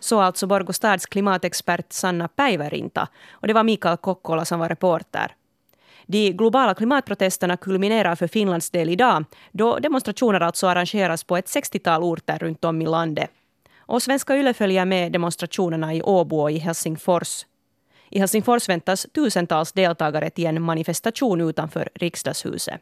Så 0.00 0.20
alltså 0.20 0.46
Borgostads 0.46 1.06
klimatexpert 1.06 1.92
Sanna 1.92 2.28
Päivärinta. 2.28 3.08
Och 3.30 3.46
det 3.46 3.54
var 3.54 3.62
Mikael 3.62 3.96
Kokkola 3.96 4.44
som 4.44 4.60
var 4.60 4.68
reporter. 4.68 5.34
De 6.06 6.32
globala 6.32 6.74
klimatprotesterna 6.74 7.56
kulminerar 7.56 8.14
för 8.14 8.26
Finlands 8.26 8.70
del 8.70 8.90
idag 8.90 9.24
då 9.52 9.78
demonstrationer 9.78 10.40
alltså 10.40 10.66
arrangeras 10.66 11.24
på 11.24 11.36
ett 11.36 11.46
60-tal 11.46 12.02
orter 12.02 12.38
runt 12.38 12.64
om 12.64 12.82
i 12.82 12.86
landet. 12.86 13.30
Och 13.86 14.02
Svenska 14.02 14.36
Yle 14.36 14.54
följer 14.54 14.84
med 14.84 15.12
demonstrationerna 15.12 15.94
i 15.94 16.02
Åbo 16.02 16.40
och 16.40 16.50
i 16.50 16.58
Helsingfors. 16.58 17.46
I 18.10 18.18
Helsingfors 18.18 18.68
väntas 18.68 19.06
tusentals 19.14 19.72
deltagare 19.72 20.30
till 20.30 20.46
en 20.46 20.62
manifestation 20.62 21.40
utanför 21.40 21.88
riksdagshuset. 21.94 22.80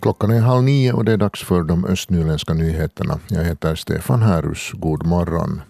Klockan 0.00 0.30
är 0.30 0.40
halv 0.40 0.62
nio 0.62 0.92
och 0.92 1.04
det 1.04 1.12
är 1.12 1.16
dags 1.16 1.42
för 1.44 1.62
de 1.62 1.84
östnyländska 1.84 2.54
nyheterna. 2.54 3.20
Jag 3.28 3.44
heter 3.44 3.74
Stefan 3.74 4.22
Härus. 4.22 4.70
God 4.72 5.06
morgon. 5.06 5.60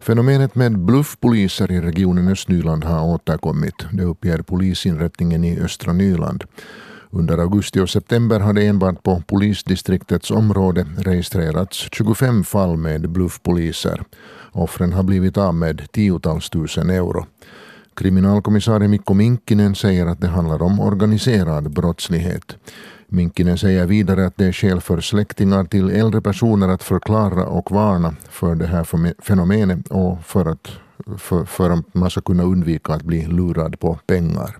Fenomenet 0.00 0.54
med 0.54 0.78
bluffpoliser 0.78 1.72
i 1.72 1.80
regionen 1.80 2.28
Östnyland 2.28 2.84
har 2.84 3.04
återkommit. 3.04 3.74
Det 3.92 4.04
uppger 4.04 4.38
polisinrättningen 4.38 5.44
i 5.44 5.60
östra 5.60 5.92
Nyland. 5.92 6.44
Under 7.10 7.38
augusti 7.38 7.80
och 7.80 7.90
september 7.90 8.40
hade 8.40 8.62
enbart 8.62 9.02
på 9.02 9.22
polisdistriktets 9.26 10.30
område 10.30 10.86
registrerats 10.98 11.88
25 11.92 12.44
fall 12.44 12.76
med 12.76 13.10
bluffpoliser. 13.10 14.02
Offren 14.52 14.92
har 14.92 15.02
blivit 15.02 15.36
av 15.36 15.54
med 15.54 15.92
tiotals 15.92 16.50
tusen 16.50 16.90
euro. 16.90 17.26
Kriminalkommissarie 17.94 18.88
Mikko 18.88 19.14
Minkkinen 19.14 19.74
säger 19.74 20.06
att 20.06 20.20
det 20.20 20.28
handlar 20.28 20.62
om 20.62 20.80
organiserad 20.80 21.70
brottslighet. 21.70 22.56
Minkinen 23.08 23.58
säger 23.58 23.86
vidare 23.86 24.26
att 24.26 24.36
det 24.36 24.46
är 24.46 24.52
skäl 24.52 24.80
för 24.80 25.00
släktingar 25.00 25.64
till 25.64 25.90
äldre 25.90 26.20
personer 26.20 26.68
att 26.68 26.82
förklara 26.82 27.46
och 27.46 27.70
varna 27.70 28.14
för 28.28 28.54
det 28.54 28.66
här 28.66 28.84
fenomenet 29.22 29.88
och 29.88 30.24
för 30.24 30.46
att, 30.46 30.68
för, 31.18 31.44
för 31.44 31.70
att 31.70 31.94
man 31.94 32.10
ska 32.10 32.20
kunna 32.20 32.42
undvika 32.42 32.92
att 32.92 33.02
bli 33.02 33.26
lurad 33.26 33.80
på 33.80 33.98
pengar. 34.06 34.56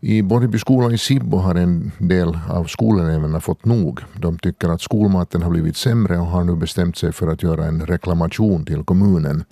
I 0.00 0.22
Borgby 0.22 0.58
skola 0.58 0.94
i 0.94 0.98
Sibbo 0.98 1.36
har 1.36 1.54
en 1.54 1.92
del 1.98 2.38
av 2.48 2.64
skoleleverna 2.64 3.40
fått 3.40 3.64
nog. 3.64 4.00
De 4.16 4.38
tycker 4.38 4.68
att 4.68 4.80
skolmaten 4.80 5.42
har 5.42 5.50
blivit 5.50 5.76
sämre 5.76 6.18
och 6.18 6.26
har 6.26 6.44
nu 6.44 6.56
bestämt 6.56 6.96
sig 6.96 7.12
för 7.12 7.28
att 7.28 7.42
göra 7.42 7.64
en 7.64 7.86
reklamation 7.86 8.64
till 8.64 8.84
kommunen. 8.84 9.44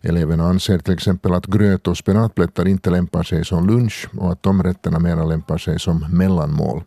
Eleverna 0.00 0.44
anser 0.44 0.78
till 0.78 0.94
exempel 0.94 1.34
att 1.34 1.46
gröt 1.46 1.88
och 1.88 1.96
spenatplättar 1.96 2.68
inte 2.68 2.90
lämpar 2.90 3.22
sig 3.22 3.44
som 3.44 3.66
lunch 3.66 4.08
och 4.18 4.32
att 4.32 4.42
de 4.42 4.62
rätterna 4.62 4.98
mera 4.98 5.24
lämpar 5.24 5.58
sig 5.58 5.78
som 5.78 6.06
mellanmål. 6.12 6.82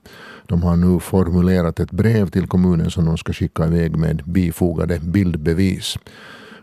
De 0.48 0.64
har 0.64 0.76
nu 0.76 1.00
formulerat 1.00 1.80
ett 1.80 1.92
brev 1.92 2.30
till 2.30 2.48
kommunen 2.48 2.92
som 2.92 3.06
de 3.06 3.18
ska 3.18 3.34
skicka 3.34 3.68
iväg 3.68 3.98
med 3.98 4.22
bifogade 4.26 5.00
bildbevis. 5.00 5.98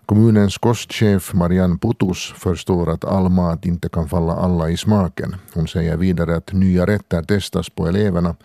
Kommunens 0.06 0.58
kostchef 0.58 1.34
Marianne 1.34 1.78
Putus 1.78 2.32
förstår 2.36 2.90
att 2.90 3.04
all 3.04 3.28
mat 3.28 3.66
inte 3.66 3.88
kan 3.88 4.08
falla 4.08 4.32
alla 4.32 4.70
i 4.70 4.76
smaken. 4.76 5.36
Hon 5.54 5.68
säger 5.68 5.96
vidare 5.96 6.36
att 6.36 6.52
nya 6.52 6.86
rätter 6.86 7.22
testas 7.22 7.70
på 7.70 7.86
eleverna 7.86 8.36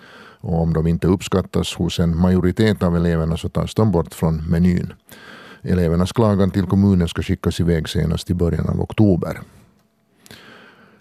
och 0.41 0.62
om 0.62 0.74
de 0.74 0.88
inte 0.88 1.07
uppskattas 1.07 1.75
hos 1.75 2.00
en 2.00 2.17
majoritet 2.17 2.83
av 2.83 2.95
eleverna 2.95 3.38
så 3.38 3.50
tas 3.50 3.74
de 3.74 3.91
bort 3.91 4.13
från 4.13 4.50
menyn. 4.50 4.93
Elevernas 5.63 6.12
klagan 6.12 6.51
till 6.51 6.65
kommunen 6.65 7.08
ska 7.08 7.22
skickas 7.22 7.60
iväg 7.60 7.89
senast 7.89 8.29
i 8.29 8.34
början 8.34 8.70
av 8.70 8.82
oktober. 8.82 9.39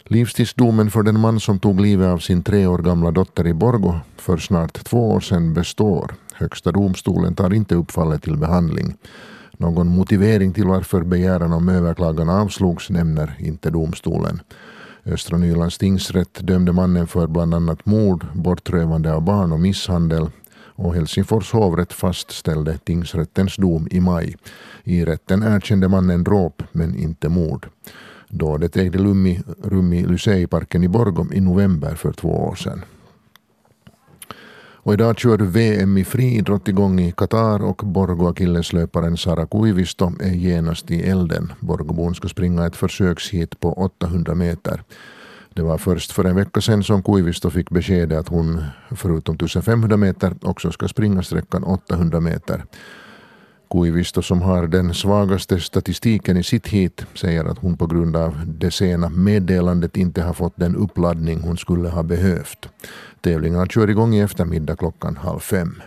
Livstidsdomen 0.05 0.91
för 0.91 1.03
den 1.03 1.21
man 1.21 1.41
som 1.41 1.59
tog 1.59 1.81
livet 1.81 2.09
av 2.09 2.19
sin 2.19 2.43
tre 2.43 2.67
år 2.67 2.79
gamla 2.79 3.11
dotter 3.11 3.47
i 3.47 3.55
Borgo 3.55 4.01
för 4.17 4.37
snart 4.37 4.85
två 4.85 5.11
år 5.11 5.21
sedan 5.21 5.55
består. 5.55 6.15
Högsta 6.35 6.73
domstolen 6.73 7.35
tar 7.35 7.55
inte 7.55 7.75
upp 7.75 7.91
fallet 7.91 8.23
till 8.23 8.37
behandling. 8.37 8.97
Någon 9.53 9.89
motivering 9.89 10.53
till 10.53 10.67
varför 10.67 11.03
begäran 11.03 11.53
om 11.53 11.69
överklagan 11.69 12.29
avslogs 12.29 12.91
nämner 12.91 13.37
inte 13.39 13.71
domstolen. 13.71 14.41
Östra 15.05 15.39
Nylands 15.39 15.79
tingsrätt 15.79 16.39
dömde 16.41 16.73
mannen 16.73 17.07
för 17.07 17.27
bland 17.27 17.55
annat 17.55 17.87
mord, 17.87 18.27
bortrövande 18.35 19.15
av 19.15 19.23
barn 19.23 19.53
och 19.53 19.61
misshandel 19.61 20.27
och 20.75 20.95
Helsingfors 20.95 21.53
hovrätt 21.53 21.93
fastställde 21.93 22.79
tingsrättens 22.79 23.57
dom 23.57 23.89
i 23.91 24.01
maj. 24.01 24.37
I 24.85 25.05
rätten 25.05 25.43
erkände 25.43 25.89
mannen 25.89 26.25
dråp 26.25 26.63
men 26.73 26.95
inte 26.95 27.29
mord. 27.29 27.69
Dådet 28.29 28.77
ägde 28.77 28.99
rum 29.63 29.93
i 29.93 30.07
Lyseiparken 30.07 30.85
i 30.85 30.89
Borgom 30.89 31.33
i 31.33 31.41
november 31.41 31.95
för 31.95 32.13
två 32.13 32.29
år 32.29 32.55
sedan. 32.55 32.85
Och 34.85 34.95
idag 34.95 35.19
kör 35.19 35.39
VM 35.39 35.99
i 35.99 36.05
friidrott 36.05 36.69
igång 36.69 37.01
i 37.01 37.13
Qatar 37.13 37.65
och 37.65 37.83
Borgo-akilleslöparen 37.85 39.17
Sara 39.17 39.47
Kuivisto 39.47 40.13
är 40.21 40.35
genast 40.35 40.91
i 40.91 41.03
elden. 41.03 41.53
Borgobon 41.61 42.15
ska 42.15 42.29
springa 42.29 42.67
ett 42.67 42.77
försökshit 42.77 43.61
på 43.61 43.73
800 43.73 44.35
meter. 44.35 44.83
Det 45.55 45.63
var 45.63 45.79
först 45.79 46.13
för 46.13 46.25
en 46.25 46.37
vecka 46.37 46.61
sedan 46.61 46.83
som 46.83 47.03
Kuivisto 47.03 47.51
fick 47.51 47.71
beskedet 47.71 48.19
att 48.19 48.29
hon 48.29 48.65
förutom 48.91 49.35
1500 49.35 49.97
meter 49.97 50.35
också 50.43 50.73
ska 50.73 50.89
springa 50.89 51.23
sträckan 51.23 51.65
800 51.65 52.21
meter. 52.21 52.65
Kuivisto 53.71 54.23
som 54.23 54.43
har 54.43 54.67
den 54.67 54.95
svagaste 54.95 55.61
statistiken 55.61 56.37
i 56.37 56.43
sitt 56.43 56.69
hit 56.69 57.07
säger 57.15 57.45
att 57.45 57.59
hon 57.59 57.77
på 57.77 57.87
grund 57.87 58.17
av 58.17 58.35
det 58.47 58.71
sena 58.71 59.09
meddelandet 59.09 59.97
inte 59.97 60.23
har 60.23 60.33
fått 60.33 60.57
den 60.57 60.77
uppladdning 60.77 61.41
hon 61.41 61.57
skulle 61.57 61.89
ha 61.89 62.03
behövt. 62.03 62.69
Tävlingarna 63.21 63.67
kör 63.67 63.91
igång 63.91 64.15
i 64.15 64.21
eftermiddag 64.21 64.77
klockan 64.77 65.17
halv 65.17 65.41
fem. 65.41 65.83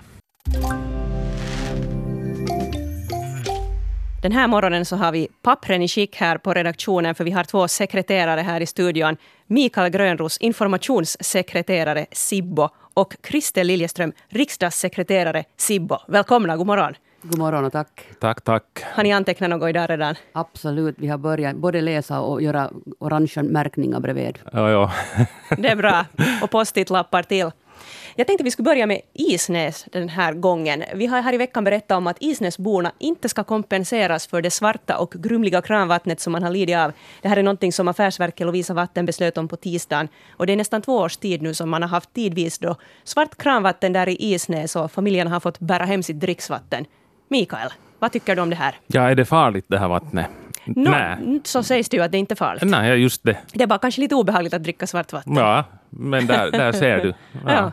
Den 4.22 4.32
här 4.32 4.48
morgonen 4.48 4.86
så 4.86 4.96
har 4.96 5.12
vi 5.12 5.28
pappren 5.42 5.82
i 5.82 5.88
skick 5.88 6.16
här 6.16 6.38
på 6.38 6.54
redaktionen 6.54 7.16
för 7.16 7.24
vi 7.24 7.32
har 7.32 7.44
två 7.44 7.68
sekreterare 7.68 8.42
här 8.42 8.62
i 8.62 8.66
studion. 8.66 9.18
Mikael 9.48 9.90
Grönros, 9.90 10.38
informationssekreterare 10.38 12.06
Sibbo 12.12 12.70
och 12.94 13.16
Kristel 13.22 13.68
Liljeström, 13.68 14.12
riksdagssekreterare 14.30 15.44
Sibbo. 15.58 15.98
Välkomna, 16.08 16.58
god 16.58 16.68
morgon. 16.68 16.94
God 17.22 17.38
morgon 17.38 17.66
och 17.66 17.72
tack. 17.72 18.08
Tack, 18.20 18.42
tack. 18.42 18.84
Har 18.84 19.04
ni 19.04 19.14
antecknat 19.14 19.50
något 19.50 19.70
idag 19.70 19.90
redan? 19.90 20.16
Absolut, 20.32 20.96
vi 20.98 21.08
har 21.08 21.18
börjat 21.18 21.56
både 21.56 21.82
läsa 21.82 22.20
och 22.20 22.42
göra 22.42 22.72
orangea 23.00 23.44
märkningar 23.44 24.00
bredvid. 24.00 24.40
Ja, 24.52 24.70
ja. 24.72 24.92
Det 25.58 25.68
är 25.68 25.76
bra. 25.76 26.06
Och 26.42 26.52
post-it-lappar 26.52 27.24
till. 27.24 27.52
Jag 28.16 28.28
tänkte 28.28 28.44
vi 28.44 28.52
skulle 28.52 28.64
börja 28.64 28.86
med 28.86 29.02
Isnäs 29.14 29.86
den 29.92 30.10
här 30.10 30.34
gången. 30.34 30.84
Vi 30.96 31.06
har 31.06 31.22
här 31.22 31.34
i 31.34 31.38
veckan 31.38 31.64
berättat 31.64 31.98
om 31.98 32.08
att 32.08 32.18
Isnäsborna 32.20 32.92
inte 33.00 33.30
ska 33.30 33.44
kompenseras 33.44 34.28
för 34.28 34.42
det 34.42 34.52
svarta 34.52 34.98
och 34.98 35.12
grumliga 35.12 35.62
kranvattnet 35.62 36.20
som 36.20 36.32
man 36.32 36.44
har 36.44 36.50
lidit 36.50 36.78
av. 36.78 36.92
Det 37.22 37.28
här 37.28 37.38
är 37.38 37.44
någonting 37.44 37.74
som 37.74 37.88
Affärsverket 37.88 38.46
Lovisa 38.46 38.74
Vatten 38.74 39.06
beslöt 39.06 39.38
om 39.38 39.48
på 39.48 39.56
tisdagen. 39.56 40.08
Och 40.32 40.48
det 40.48 40.54
är 40.54 40.58
nästan 40.58 40.82
två 40.82 40.98
års 40.98 41.18
tid 41.18 41.42
nu 41.42 41.54
som 41.54 41.70
man 41.70 41.82
har 41.82 41.90
haft 41.90 42.14
tidvis 42.14 42.60
då 42.60 42.76
svart 43.04 43.38
kranvatten 43.38 43.94
där 43.94 44.10
i 44.10 44.18
Isnäs 44.20 44.76
och 44.76 44.92
familjen 44.92 45.28
har 45.28 45.40
fått 45.40 45.60
bära 45.60 45.86
hem 45.86 46.04
sitt 46.04 46.20
dricksvatten. 46.20 46.86
Mikael, 47.28 47.70
vad 48.00 48.12
tycker 48.12 48.36
du 48.36 48.42
om 48.42 48.50
det 48.50 48.56
här? 48.56 48.76
Ja, 48.88 49.02
är 49.02 49.16
det 49.16 49.26
farligt 49.26 49.66
det 49.68 49.80
här 49.80 49.88
vattnet? 49.88 50.28
No, 50.66 50.90
Nej. 50.90 51.42
Så 51.44 51.64
sägs 51.64 51.90
det 51.90 51.98
ju 51.98 52.04
att 52.04 52.12
det 52.12 52.18
inte 52.18 52.34
är 52.34 52.36
farligt. 52.36 52.64
Nej, 52.64 53.02
just 53.02 53.24
det. 53.24 53.38
Det 53.54 53.64
är 53.64 53.68
bara 53.68 53.80
kanske 53.80 54.02
lite 54.02 54.16
obehagligt 54.16 54.54
att 54.54 54.64
dricka 54.64 54.88
svart 54.88 55.14
vatten. 55.14 55.36
Ja, 55.36 55.64
men 55.90 56.28
där, 56.28 56.52
där 56.52 56.72
ser 56.72 57.04
du. 57.04 57.14
Ja. 57.46 57.52
ja. 57.54 57.72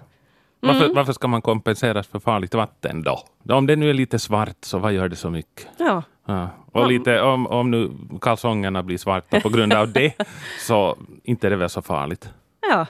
Varför, 0.65 0.85
mm. 0.85 0.97
varför, 0.97 1.13
ska 1.13 1.29
man 1.29 1.43
kompenseras 1.43 2.07
för 2.07 2.19
farligt 2.19 2.55
vatten 2.55 3.03
då? 3.03 3.25
Om 3.49 3.67
det 3.67 3.77
nu 3.77 3.91
är 3.91 3.95
lite 3.95 4.19
svart, 4.19 4.57
så 4.61 4.79
vad 4.79 4.93
gör 4.93 5.09
det 5.09 5.17
så 5.17 5.31
mycket? 5.31 5.69
Ja. 5.79 6.03
ja. 6.27 6.49
Och 6.73 6.89
lite, 6.89 7.21
om, 7.21 7.47
om 7.47 7.71
nu 7.71 7.91
kalsongerna 8.21 8.83
blir 8.83 8.99
svarta 8.99 9.41
på 9.41 9.49
grund 9.49 9.73
av 9.73 9.93
det, 9.93 10.13
så 10.67 10.97
inte 11.25 11.49
är 11.49 11.51
det 11.51 11.57
väl 11.57 11.69
så 11.69 11.83
farligt. 11.83 12.31
Ja. 12.71 12.87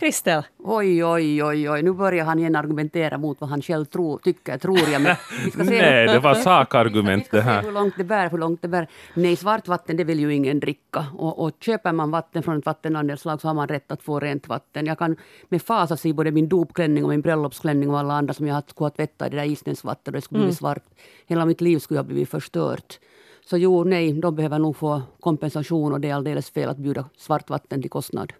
Kristel? 0.00 0.42
Oj, 0.58 1.04
oj, 1.04 1.44
oj, 1.44 1.70
oj. 1.70 1.82
Nu 1.82 1.92
börjar 1.92 2.24
han 2.24 2.38
igen 2.38 2.56
argumentera 2.56 3.18
mot 3.18 3.40
vad 3.40 3.50
han 3.50 3.62
själv 3.62 3.84
tror, 3.84 4.18
tycker, 4.18 4.58
tror 4.58 4.78
jag. 4.78 5.02
Men 5.02 5.16
vi 5.44 5.50
ska 5.50 5.64
se 5.64 5.70
Nej, 5.82 6.06
det 6.06 6.18
var 6.18 6.34
sakargument 6.34 7.30
det 7.30 7.40
här. 7.40 7.62
hur 7.62 7.72
långt 7.72 7.94
det 7.96 8.04
bär, 8.04 8.30
hur 8.30 8.38
långt 8.38 8.62
det 8.62 8.68
bär. 8.68 8.88
Nej, 9.14 9.36
svartvatten 9.36 9.96
det 9.96 10.04
vill 10.04 10.20
ju 10.20 10.34
ingen 10.34 10.60
dricka. 10.60 11.06
Och, 11.14 11.44
och 11.44 11.50
köper 11.60 11.92
man 11.92 12.10
vatten 12.10 12.42
från 12.42 12.58
ett 12.58 12.66
vattenandelslag 12.66 13.40
så 13.40 13.48
har 13.48 13.54
man 13.54 13.68
rätt 13.68 13.92
att 13.92 14.02
få 14.02 14.20
rent 14.20 14.48
vatten. 14.48 14.86
Jag 14.86 14.98
kan 14.98 15.16
med 15.48 15.62
fasa 15.62 15.96
se 15.96 16.12
både 16.12 16.30
min 16.30 16.48
dopklänning 16.48 17.04
och 17.04 17.10
min 17.10 17.20
bröllopsklänning 17.20 17.90
och 17.90 17.98
alla 17.98 18.14
andra 18.14 18.34
som 18.34 18.46
jag 18.46 18.62
skulle 18.70 18.84
ha 18.84 18.90
tvättat 18.90 19.26
i 19.26 19.30
det 19.30 19.36
där 19.36 19.44
isnäsvattnet 19.44 20.06
och 20.06 20.12
det 20.12 20.20
skulle 20.20 20.38
mm. 20.38 20.48
bli 20.48 20.56
svart. 20.56 20.84
Hela 21.26 21.46
mitt 21.46 21.60
liv 21.60 21.78
skulle 21.78 22.00
ha 22.00 22.04
blivit 22.04 22.30
förstört. 22.30 22.98
Så 23.46 23.56
jo, 23.56 23.84
nej, 23.84 24.12
de 24.12 24.34
behöver 24.34 24.58
nog 24.58 24.76
få 24.76 25.02
kompensation 25.20 25.92
och 25.92 26.00
det 26.00 26.10
är 26.10 26.14
alldeles 26.14 26.50
fel 26.50 26.68
att 26.68 26.78
bjuda 26.78 27.04
svartvatten 27.16 27.82
till 27.82 27.90
kostnad. 27.90 28.32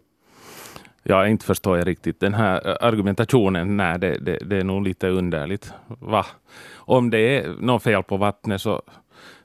Ja, 1.02 1.26
inte 1.26 1.44
förstår 1.44 1.78
jag 1.78 1.86
riktigt 1.86 2.20
den 2.20 2.34
här 2.34 2.68
eh, 2.68 2.76
argumentationen. 2.80 3.76
Nej, 3.76 3.98
det, 3.98 4.18
det, 4.18 4.38
det 4.38 4.56
är 4.56 4.64
nog 4.64 4.82
lite 4.82 5.08
underligt. 5.08 5.72
Va? 5.86 6.26
Om 6.74 7.10
det 7.10 7.18
är 7.18 7.48
något 7.60 7.82
fel 7.82 8.02
på 8.02 8.16
vattnet 8.16 8.60
så 8.60 8.82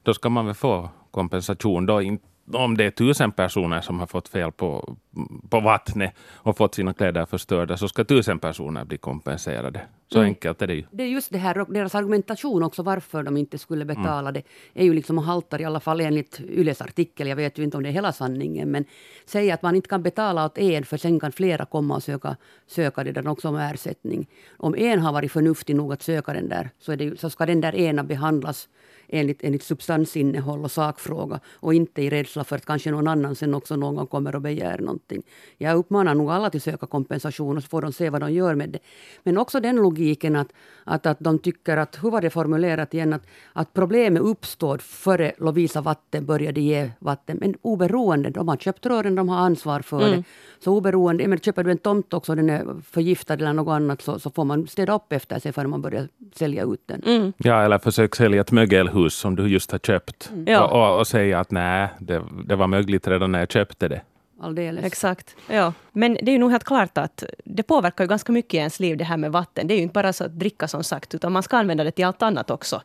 då 0.04 0.14
ska 0.14 0.30
man 0.30 0.46
väl 0.46 0.56
få 0.56 0.90
kompensation. 1.12 1.86
Då 1.86 2.02
inte 2.02 2.26
om 2.54 2.78
det 2.78 2.84
är 2.84 2.92
tusen 2.92 3.32
personer 3.32 3.82
som 3.82 4.00
har 4.00 4.08
fått 4.08 4.28
fel 4.28 4.52
på, 4.52 4.98
på 5.50 5.60
vattnet 5.60 6.14
och 6.34 6.58
fått 6.58 6.76
sina 6.76 6.94
kläder 6.94 7.26
förstörda, 7.26 7.78
så 7.78 7.88
ska 7.88 8.04
tusen 8.04 8.40
personer 8.40 8.86
bli 8.86 8.98
kompenserade. 8.98 9.82
Så 10.12 10.18
mm. 10.18 10.28
enkelt 10.28 10.62
är 10.62 10.68
det 10.68 10.74
ju. 10.74 10.84
Det 10.92 11.04
är 11.04 11.08
just 11.08 11.32
det 11.32 11.38
här, 11.38 11.66
deras 11.74 11.96
argumentation 11.96 12.64
också 12.64 12.84
varför 12.84 13.24
de 13.24 13.38
inte 13.38 13.58
skulle 13.58 13.86
betala 13.86 14.30
mm. 14.30 14.34
det, 14.34 14.44
är 14.82 14.86
ju 14.86 14.94
liksom 14.94 15.18
haltar 15.18 15.62
i 15.62 15.66
alla 15.66 15.80
fall 15.80 16.02
enligt 16.02 16.40
Yles 16.40 16.82
artikel. 16.82 17.28
Jag 17.28 17.36
vet 17.36 17.60
ju 17.60 17.64
inte 17.64 17.78
om 17.78 17.84
det 17.84 17.90
är 17.90 17.94
hela 17.94 18.12
sanningen, 18.12 18.72
men 18.72 18.86
säger 19.26 19.54
att 19.54 19.62
man 19.62 19.76
inte 19.76 19.90
kan 19.90 20.04
betala 20.04 20.46
åt 20.46 20.58
en, 20.58 20.86
för 20.86 20.98
sen 20.98 21.20
kan 21.20 21.32
flera 21.32 21.66
komma 21.66 21.96
och 21.96 22.04
söka, 22.04 22.36
söka 22.68 23.04
det 23.04 23.12
där 23.12 23.28
också 23.28 23.50
om 23.50 23.56
ersättning. 23.56 24.28
Om 24.58 24.76
en 24.76 25.00
har 25.00 25.14
varit 25.14 25.32
förnuftig 25.32 25.76
nog 25.76 25.94
att 25.94 26.02
söka 26.02 26.34
den 26.34 26.50
där, 26.50 26.70
så, 26.80 26.96
det, 26.96 27.20
så 27.20 27.30
ska 27.30 27.46
den 27.46 27.62
där 27.62 27.76
ena 27.76 28.04
behandlas 28.04 28.70
enligt, 29.08 29.44
enligt 29.44 29.64
substansinnehåll 29.64 30.64
och 30.64 30.72
sakfråga 30.72 31.40
och 31.54 31.74
inte 31.74 32.02
i 32.02 32.10
rädsla 32.10 32.44
för 32.44 32.56
att 32.56 32.66
kanske 32.66 32.92
någon 32.92 33.08
annan 33.08 33.36
sen 33.36 33.54
också 33.54 33.76
någon 33.76 33.96
gång 33.96 34.08
kommer 34.08 34.36
och 34.36 34.42
begär 34.42 34.78
någonting. 34.78 35.24
Jag 35.58 35.78
uppmanar 35.78 36.16
nog 36.16 36.32
alla 36.32 36.50
till 36.50 36.58
att 36.58 36.64
söka 36.64 36.86
kompensation 36.86 37.58
och 37.58 37.64
så 37.64 37.70
får 37.70 37.82
de 37.82 37.94
se 37.94 38.10
vad 38.10 38.22
de 38.22 38.34
gör 38.34 38.56
med 38.56 38.70
det. 38.70 38.80
Men 39.24 39.38
också 39.38 39.60
den 39.60 39.76
logiken 39.76 40.36
att, 40.36 40.48
att, 40.84 41.06
att 41.06 41.18
de 41.20 41.40
tycker 41.40 41.78
att, 41.78 42.04
hur 42.04 42.12
var 42.12 42.22
det 42.22 42.30
formulerat 42.30 42.94
igen, 42.94 43.14
att, 43.14 43.24
att 43.54 43.74
problemet 43.74 44.22
uppstod 44.22 44.82
före 44.82 45.32
Lovisa 45.38 45.82
Vatten 45.82 46.26
började 46.26 46.62
ge 46.62 46.92
vatten. 47.00 47.38
Men 47.42 47.56
oberoende, 47.62 48.30
de 48.30 48.48
har 48.48 48.58
köpt 48.58 48.86
rören, 48.86 49.16
de 49.16 49.30
har 49.30 49.38
ansvar 49.38 49.80
för 49.80 50.02
mm. 50.02 50.12
det. 50.12 50.24
Så 50.60 50.78
oberoende, 50.78 51.28
men 51.28 51.40
köper 51.40 51.64
du 51.64 51.72
en 51.72 51.78
tomt 51.78 52.14
också 52.14 52.32
och 52.32 52.36
den 52.36 52.50
är 52.50 52.82
förgiftad 52.92 53.34
eller 53.34 53.54
något 53.54 53.72
annat 53.72 54.02
så, 54.02 54.20
så 54.20 54.30
får 54.30 54.46
man 54.46 54.68
städa 54.68 54.96
upp 54.96 55.14
efter 55.14 55.40
sig 55.40 55.52
före 55.52 55.68
man 55.68 55.82
börjar 55.82 56.08
sälja 56.36 56.64
ut 56.64 56.82
den. 56.86 57.04
Mm. 57.06 57.34
Ja, 57.38 57.64
eller 57.64 57.78
försök 57.78 58.16
sälja 58.16 58.42
ett 58.42 58.52
mögelhus 58.96 59.16
som 59.16 59.36
du 59.36 59.48
just 59.48 59.72
har 59.72 59.80
köpt 59.80 60.32
mm. 60.34 60.64
och, 60.64 60.72
och, 60.72 61.00
och, 61.00 61.08
säga 61.08 61.40
att 61.40 61.52
nej, 61.52 61.90
det, 62.00 62.24
det 62.46 62.56
var 62.56 62.68
mögligt 62.68 63.08
redan 63.08 63.32
när 63.32 63.40
jag 63.40 63.52
köpte 63.52 63.88
det. 63.88 64.02
Alldeles. 64.42 64.86
Exakt. 64.86 65.36
Ja. 65.50 65.74
Men 65.94 66.14
det 66.14 66.32
är 66.32 66.34
ju 66.34 66.40
nog 66.40 66.52
helt 66.52 66.64
klart 66.64 66.98
att 66.98 67.24
det 67.46 67.64
påverkar 67.64 68.04
ju 68.04 68.08
ganska 68.08 68.32
mycket 68.32 68.54
i 68.54 68.58
ens 68.58 68.80
liv 68.80 68.98
det 68.98 69.06
här 69.06 69.18
med 69.18 69.32
vatten. 69.32 69.68
Det 69.68 69.74
är 69.74 69.76
ju 69.76 69.84
inte 69.84 69.94
bara 69.94 70.14
så 70.14 70.24
att 70.24 70.40
dricka 70.40 70.68
som 70.68 70.84
sagt, 70.84 71.16
utan 71.16 71.32
man 71.32 71.44
ska 71.44 71.58
använda 71.58 71.84
det 71.84 71.92
till 71.92 72.06
allt 72.06 72.22
annat 72.22 72.52
också. 72.52 72.82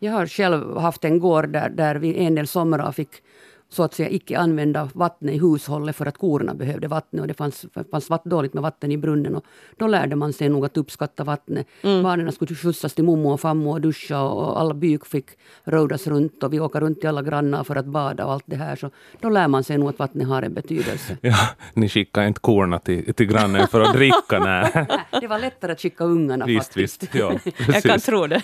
Jag 0.00 0.12
har 0.12 0.26
själv 0.26 0.76
haft 0.78 1.04
en 1.04 1.18
gård 1.18 1.48
där, 1.48 1.68
där 1.68 1.98
vi 1.98 2.18
en 2.26 2.34
del 2.34 2.46
somrar 2.46 2.92
fick 2.92 3.22
så 3.70 3.82
att 3.82 3.94
säga 3.94 4.08
icke 4.08 4.38
använda 4.38 4.88
vattnet 4.94 5.34
i 5.34 5.38
hushållet 5.38 5.96
för 5.96 6.06
att 6.06 6.18
korna 6.18 6.54
behövde 6.54 6.88
vattnet 6.88 7.20
och 7.20 7.28
det 7.28 7.34
fanns, 7.34 7.66
fanns 7.90 8.08
dåligt 8.24 8.54
med 8.54 8.62
vatten 8.62 8.92
i 8.92 8.96
brunnen. 8.96 9.34
Och 9.34 9.44
då 9.76 9.86
lärde 9.86 10.16
man 10.16 10.32
sig 10.32 10.48
nog 10.48 10.64
att 10.64 10.76
uppskatta 10.76 11.24
vattnet. 11.24 11.66
Mm. 11.82 12.02
Barnen 12.02 12.32
skulle 12.32 12.54
skjutsas 12.54 12.94
till 12.94 13.04
mommo 13.04 13.32
och 13.32 13.40
fammo 13.40 13.70
och 13.72 13.80
duscha 13.80 14.22
och 14.22 14.60
alla 14.60 14.74
byk 14.74 15.06
fick 15.06 15.26
rodas 15.64 16.06
runt 16.06 16.42
och 16.42 16.52
vi 16.52 16.60
åker 16.60 16.80
runt 16.80 17.00
till 17.00 17.08
alla 17.08 17.22
grannar 17.22 17.64
för 17.64 17.76
att 17.76 17.86
bada 17.86 18.26
och 18.26 18.32
allt 18.32 18.44
det 18.46 18.56
här. 18.56 18.76
Så 18.76 18.90
då 19.20 19.28
lär 19.28 19.48
man 19.48 19.64
sig 19.64 19.78
nog 19.78 19.88
att 19.88 19.98
vattnet 19.98 20.28
har 20.28 20.42
en 20.42 20.54
betydelse. 20.54 21.16
Ja, 21.28 21.36
ni 21.74 21.88
skickar 21.88 22.22
inte 22.22 22.40
korna 22.40 22.78
till, 22.78 23.14
till 23.14 23.26
grannen 23.26 23.68
för 23.68 23.80
att 23.80 23.94
dricka? 23.94 24.38
Nej. 24.44 24.86
det 25.20 25.26
var 25.26 25.38
lättare 25.38 25.72
att 25.72 25.80
skicka 25.80 26.04
ungarna 26.04 26.46
visst, 26.46 26.66
faktiskt. 26.66 27.02
Visst, 27.02 27.14
ja, 27.14 27.38
Jag 27.72 27.82
kan 27.82 28.00
tro 28.00 28.26
det. 28.26 28.42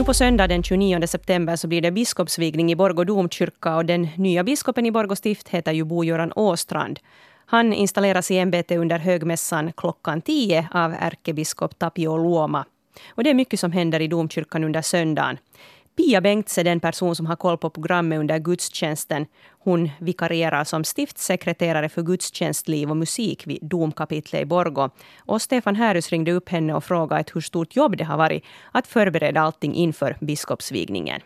Nu 0.00 0.04
på 0.04 0.14
söndag 0.14 0.46
den 0.46 0.62
29 0.62 1.06
september 1.06 1.56
så 1.56 1.68
blir 1.68 1.80
det 1.80 1.90
biskopsvigning 1.90 2.72
i 2.72 2.76
Borgå 2.76 3.04
domkyrka 3.04 3.76
och 3.76 3.84
den 3.84 4.08
nya 4.16 4.44
biskopen 4.44 4.86
i 4.86 4.90
Borgå 4.90 5.16
stift 5.16 5.48
heter 5.48 5.72
ju 5.72 5.84
Bo-Göran 5.84 6.32
Åstrand. 6.36 7.00
Han 7.46 7.72
installeras 7.72 8.30
i 8.30 8.38
ämbete 8.38 8.76
under 8.76 8.98
högmässan 8.98 9.72
klockan 9.76 10.22
10 10.22 10.68
av 10.72 10.92
ärkebiskop 10.92 11.78
Tapio 11.78 12.16
Luoma. 12.16 12.64
Och 13.08 13.24
det 13.24 13.30
är 13.30 13.34
mycket 13.34 13.60
som 13.60 13.72
händer 13.72 14.00
i 14.00 14.08
domkyrkan 14.08 14.64
under 14.64 14.82
söndagen. 14.82 15.38
Pia 16.00 16.20
Bengts 16.20 16.58
är 16.58 16.64
den 16.64 16.80
person 16.80 17.14
som 17.14 17.26
har 17.26 17.36
koll 17.36 17.58
på 17.58 17.70
programmet 17.70 18.20
under 18.20 18.38
gudstjänsten. 18.38 19.26
Hon 19.64 19.90
vikarierar 20.00 20.64
som 20.64 20.84
stiftssekreterare 20.84 21.88
för 21.88 22.02
gudstjänstliv 22.02 22.90
och 22.90 22.96
musik 22.96 23.46
vid 23.46 23.58
domkapitlet 23.62 24.42
i 24.42 24.46
Borgå. 24.46 24.90
Och 25.26 25.42
Stefan 25.42 25.74
Härus 25.74 26.10
ringde 26.10 26.32
upp 26.32 26.48
henne 26.48 26.74
och 26.74 26.84
frågade 26.84 27.24
hur 27.34 27.40
stort 27.40 27.76
jobb 27.76 27.96
det 27.96 28.04
har 28.04 28.16
varit 28.18 28.44
att 28.72 28.86
förbereda 28.86 29.40
allting 29.40 29.74
inför 29.74 30.16
biskopsvigningen. 30.20 31.20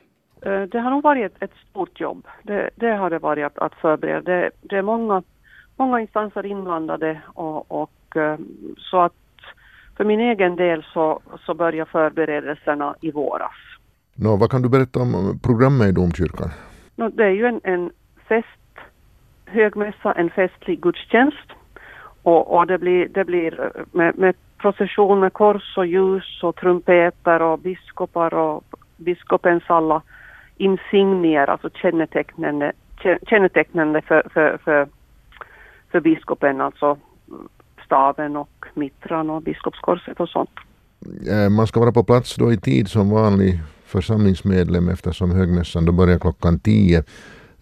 Eh, 0.46 0.62
det 0.62 0.78
har 0.78 0.90
nog 0.90 1.02
varit 1.02 1.24
ett, 1.24 1.42
ett 1.42 1.56
stort 1.70 2.00
jobb. 2.00 2.26
Det, 2.42 2.70
det, 2.76 2.90
har 2.90 3.10
det 3.10 3.18
varit 3.18 3.44
att, 3.44 3.58
att 3.58 3.74
förbereda. 3.74 4.20
Det, 4.20 4.50
det, 4.60 4.76
är 4.76 4.82
många, 4.82 5.22
många 5.76 6.00
instanser 6.00 6.46
inblandade 6.46 7.20
och, 7.34 7.72
och 7.72 8.16
eh, 8.16 8.38
så 8.78 9.00
att 9.00 9.12
för 9.96 10.04
min 10.04 10.20
egen 10.20 10.56
del 10.56 10.84
så, 10.92 11.20
så 11.46 11.54
börjar 11.54 11.84
förberedelserna 11.84 12.94
i 13.00 13.10
våras. 13.10 13.73
Nå, 14.14 14.36
vad 14.36 14.50
kan 14.50 14.62
du 14.62 14.68
berätta 14.68 15.00
om 15.00 15.38
programmet 15.42 15.88
i 15.88 15.92
domkyrkan? 15.92 16.50
Nå, 16.96 17.08
det 17.08 17.24
är 17.24 17.30
ju 17.30 17.46
en, 17.46 17.60
en 17.64 17.90
fest, 18.28 18.72
högmässa, 19.44 20.12
en 20.12 20.30
festlig 20.30 20.80
gudstjänst. 20.80 21.48
Och, 22.22 22.56
och 22.56 22.66
det 22.66 22.78
blir, 22.78 23.08
det 23.08 23.24
blir 23.24 23.72
med, 23.92 24.18
med 24.18 24.34
procession 24.58 25.20
med 25.20 25.32
kors 25.32 25.76
och 25.76 25.86
ljus 25.86 26.42
och 26.42 26.56
trumpeter 26.56 27.42
och 27.42 27.58
biskopar 27.58 28.34
och 28.34 28.64
biskopens 28.96 29.62
alla 29.66 30.02
insignier, 30.56 31.50
alltså 31.50 31.70
kännetecknande, 31.70 32.72
kännetecknande 33.28 34.02
för, 34.02 34.28
för, 34.32 34.58
för, 34.64 34.88
för 35.90 36.00
biskopen, 36.00 36.60
alltså 36.60 36.98
staven 37.84 38.36
och 38.36 38.66
mittran 38.74 39.30
och 39.30 39.42
biskopskorset 39.42 40.20
och 40.20 40.28
sånt. 40.28 40.50
Eh, 41.30 41.50
man 41.50 41.66
ska 41.66 41.80
vara 41.80 41.92
på 41.92 42.04
plats 42.04 42.36
då 42.36 42.52
i 42.52 42.56
tid 42.56 42.88
som 42.88 43.10
vanlig 43.10 43.60
församlingsmedlem 43.94 44.88
eftersom 44.88 45.30
högmässan 45.30 45.84
då 45.84 45.92
börjar 45.92 46.18
klockan 46.18 46.58
tio. 46.58 46.98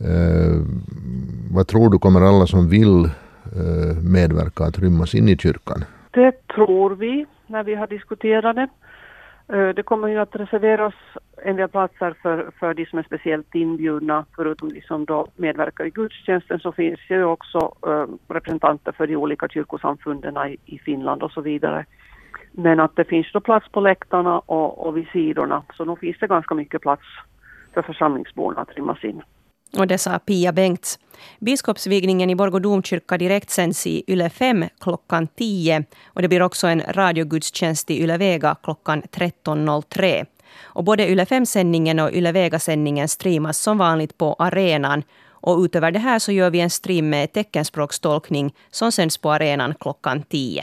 Eh, 0.09 0.57
vad 1.57 1.67
tror 1.67 1.91
du, 1.91 1.99
kommer 1.99 2.21
alla 2.21 2.47
som 2.47 2.69
vill 2.77 2.99
eh, 3.61 3.95
medverka 4.17 4.65
att 4.65 4.79
rymmas 4.79 5.15
in 5.15 5.29
i 5.29 5.37
kyrkan? 5.37 5.85
Det 6.11 6.33
tror 6.55 6.91
vi 7.05 7.27
när 7.47 7.65
vi 7.65 7.75
har 7.75 7.87
diskuterat 7.87 8.57
det. 8.57 8.69
Eh, 9.53 9.69
det 9.77 9.83
kommer 9.83 10.09
ju 10.09 10.19
att 10.19 10.37
reserveras 10.37 10.95
en 11.45 11.57
del 11.57 11.69
platser 11.69 12.15
för, 12.23 12.51
för 12.59 12.75
de 12.75 12.87
som 12.87 12.99
är 12.99 13.03
speciellt 13.03 13.55
inbjudna. 13.55 14.25
Förutom 14.37 14.69
de 14.69 14.81
som 14.83 15.05
då 15.05 15.27
medverkar 15.37 15.85
i 15.85 15.91
gudstjänsten 15.91 16.59
så 16.59 16.73
finns 16.73 17.01
ju 17.11 17.25
också 17.25 17.59
eh, 17.87 18.07
representanter 18.29 18.93
för 18.93 19.07
de 19.07 19.17
olika 19.17 19.49
kyrkosamfunden 19.49 20.37
i, 20.37 20.57
i 20.75 20.79
Finland 20.79 21.23
och 21.23 21.33
så 21.33 21.41
vidare. 21.41 21.87
Men 22.53 22.81
att 22.81 22.97
det 22.97 23.05
finns 23.05 23.33
då 23.33 23.41
plats 23.41 23.69
på 23.73 23.81
läktarna 23.81 24.39
och, 24.39 24.87
och 24.87 24.97
vid 24.97 25.07
sidorna, 25.13 25.63
så 25.77 25.85
nog 25.85 25.99
finns 25.99 26.17
det 26.21 26.27
ganska 26.27 26.55
mycket 26.55 26.83
plats 26.83 27.03
för 27.75 27.83
församlingsborna 27.83 28.61
att 28.61 28.77
rymmas 28.77 29.05
in. 29.05 29.23
Och 29.79 29.87
det 29.87 29.99
sa 29.99 30.19
Pia 30.19 30.53
Bengts. 30.53 30.99
Biskopsvigningen 31.41 32.31
i 32.31 32.37
Borgå 32.37 32.59
domkyrka 32.59 33.19
direktsänds 33.19 33.87
i 33.87 34.05
Yle 34.09 34.31
5 34.31 34.65
klockan 34.81 35.27
10 35.27 35.85
och 36.07 36.23
det 36.23 36.29
blir 36.29 36.43
också 36.43 36.67
en 36.67 36.83
radiogudstjänst 36.89 37.91
i 37.91 38.03
Yle 38.03 38.19
Vega 38.19 38.57
klockan 38.63 39.03
13.03. 39.03 40.27
Och 40.63 40.85
både 40.85 41.09
Yle 41.09 41.25
5-sändningen 41.25 42.01
och 42.01 42.13
Yle 42.13 42.33
Vega-sändningen 42.33 43.09
streamas 43.09 43.59
som 43.59 43.79
vanligt 43.79 44.19
på 44.19 44.37
arenan. 44.39 45.03
Och 45.29 45.59
utöver 45.59 45.91
det 45.91 45.99
här 45.99 46.19
så 46.19 46.33
gör 46.33 46.51
vi 46.51 46.61
en 46.61 46.71
stream 46.71 47.11
med 47.11 47.33
teckenspråkstolkning 47.33 48.55
som 48.71 48.93
sänds 48.93 49.19
på 49.19 49.33
arenan 49.33 49.75
klockan 49.81 50.23
10. 50.23 50.63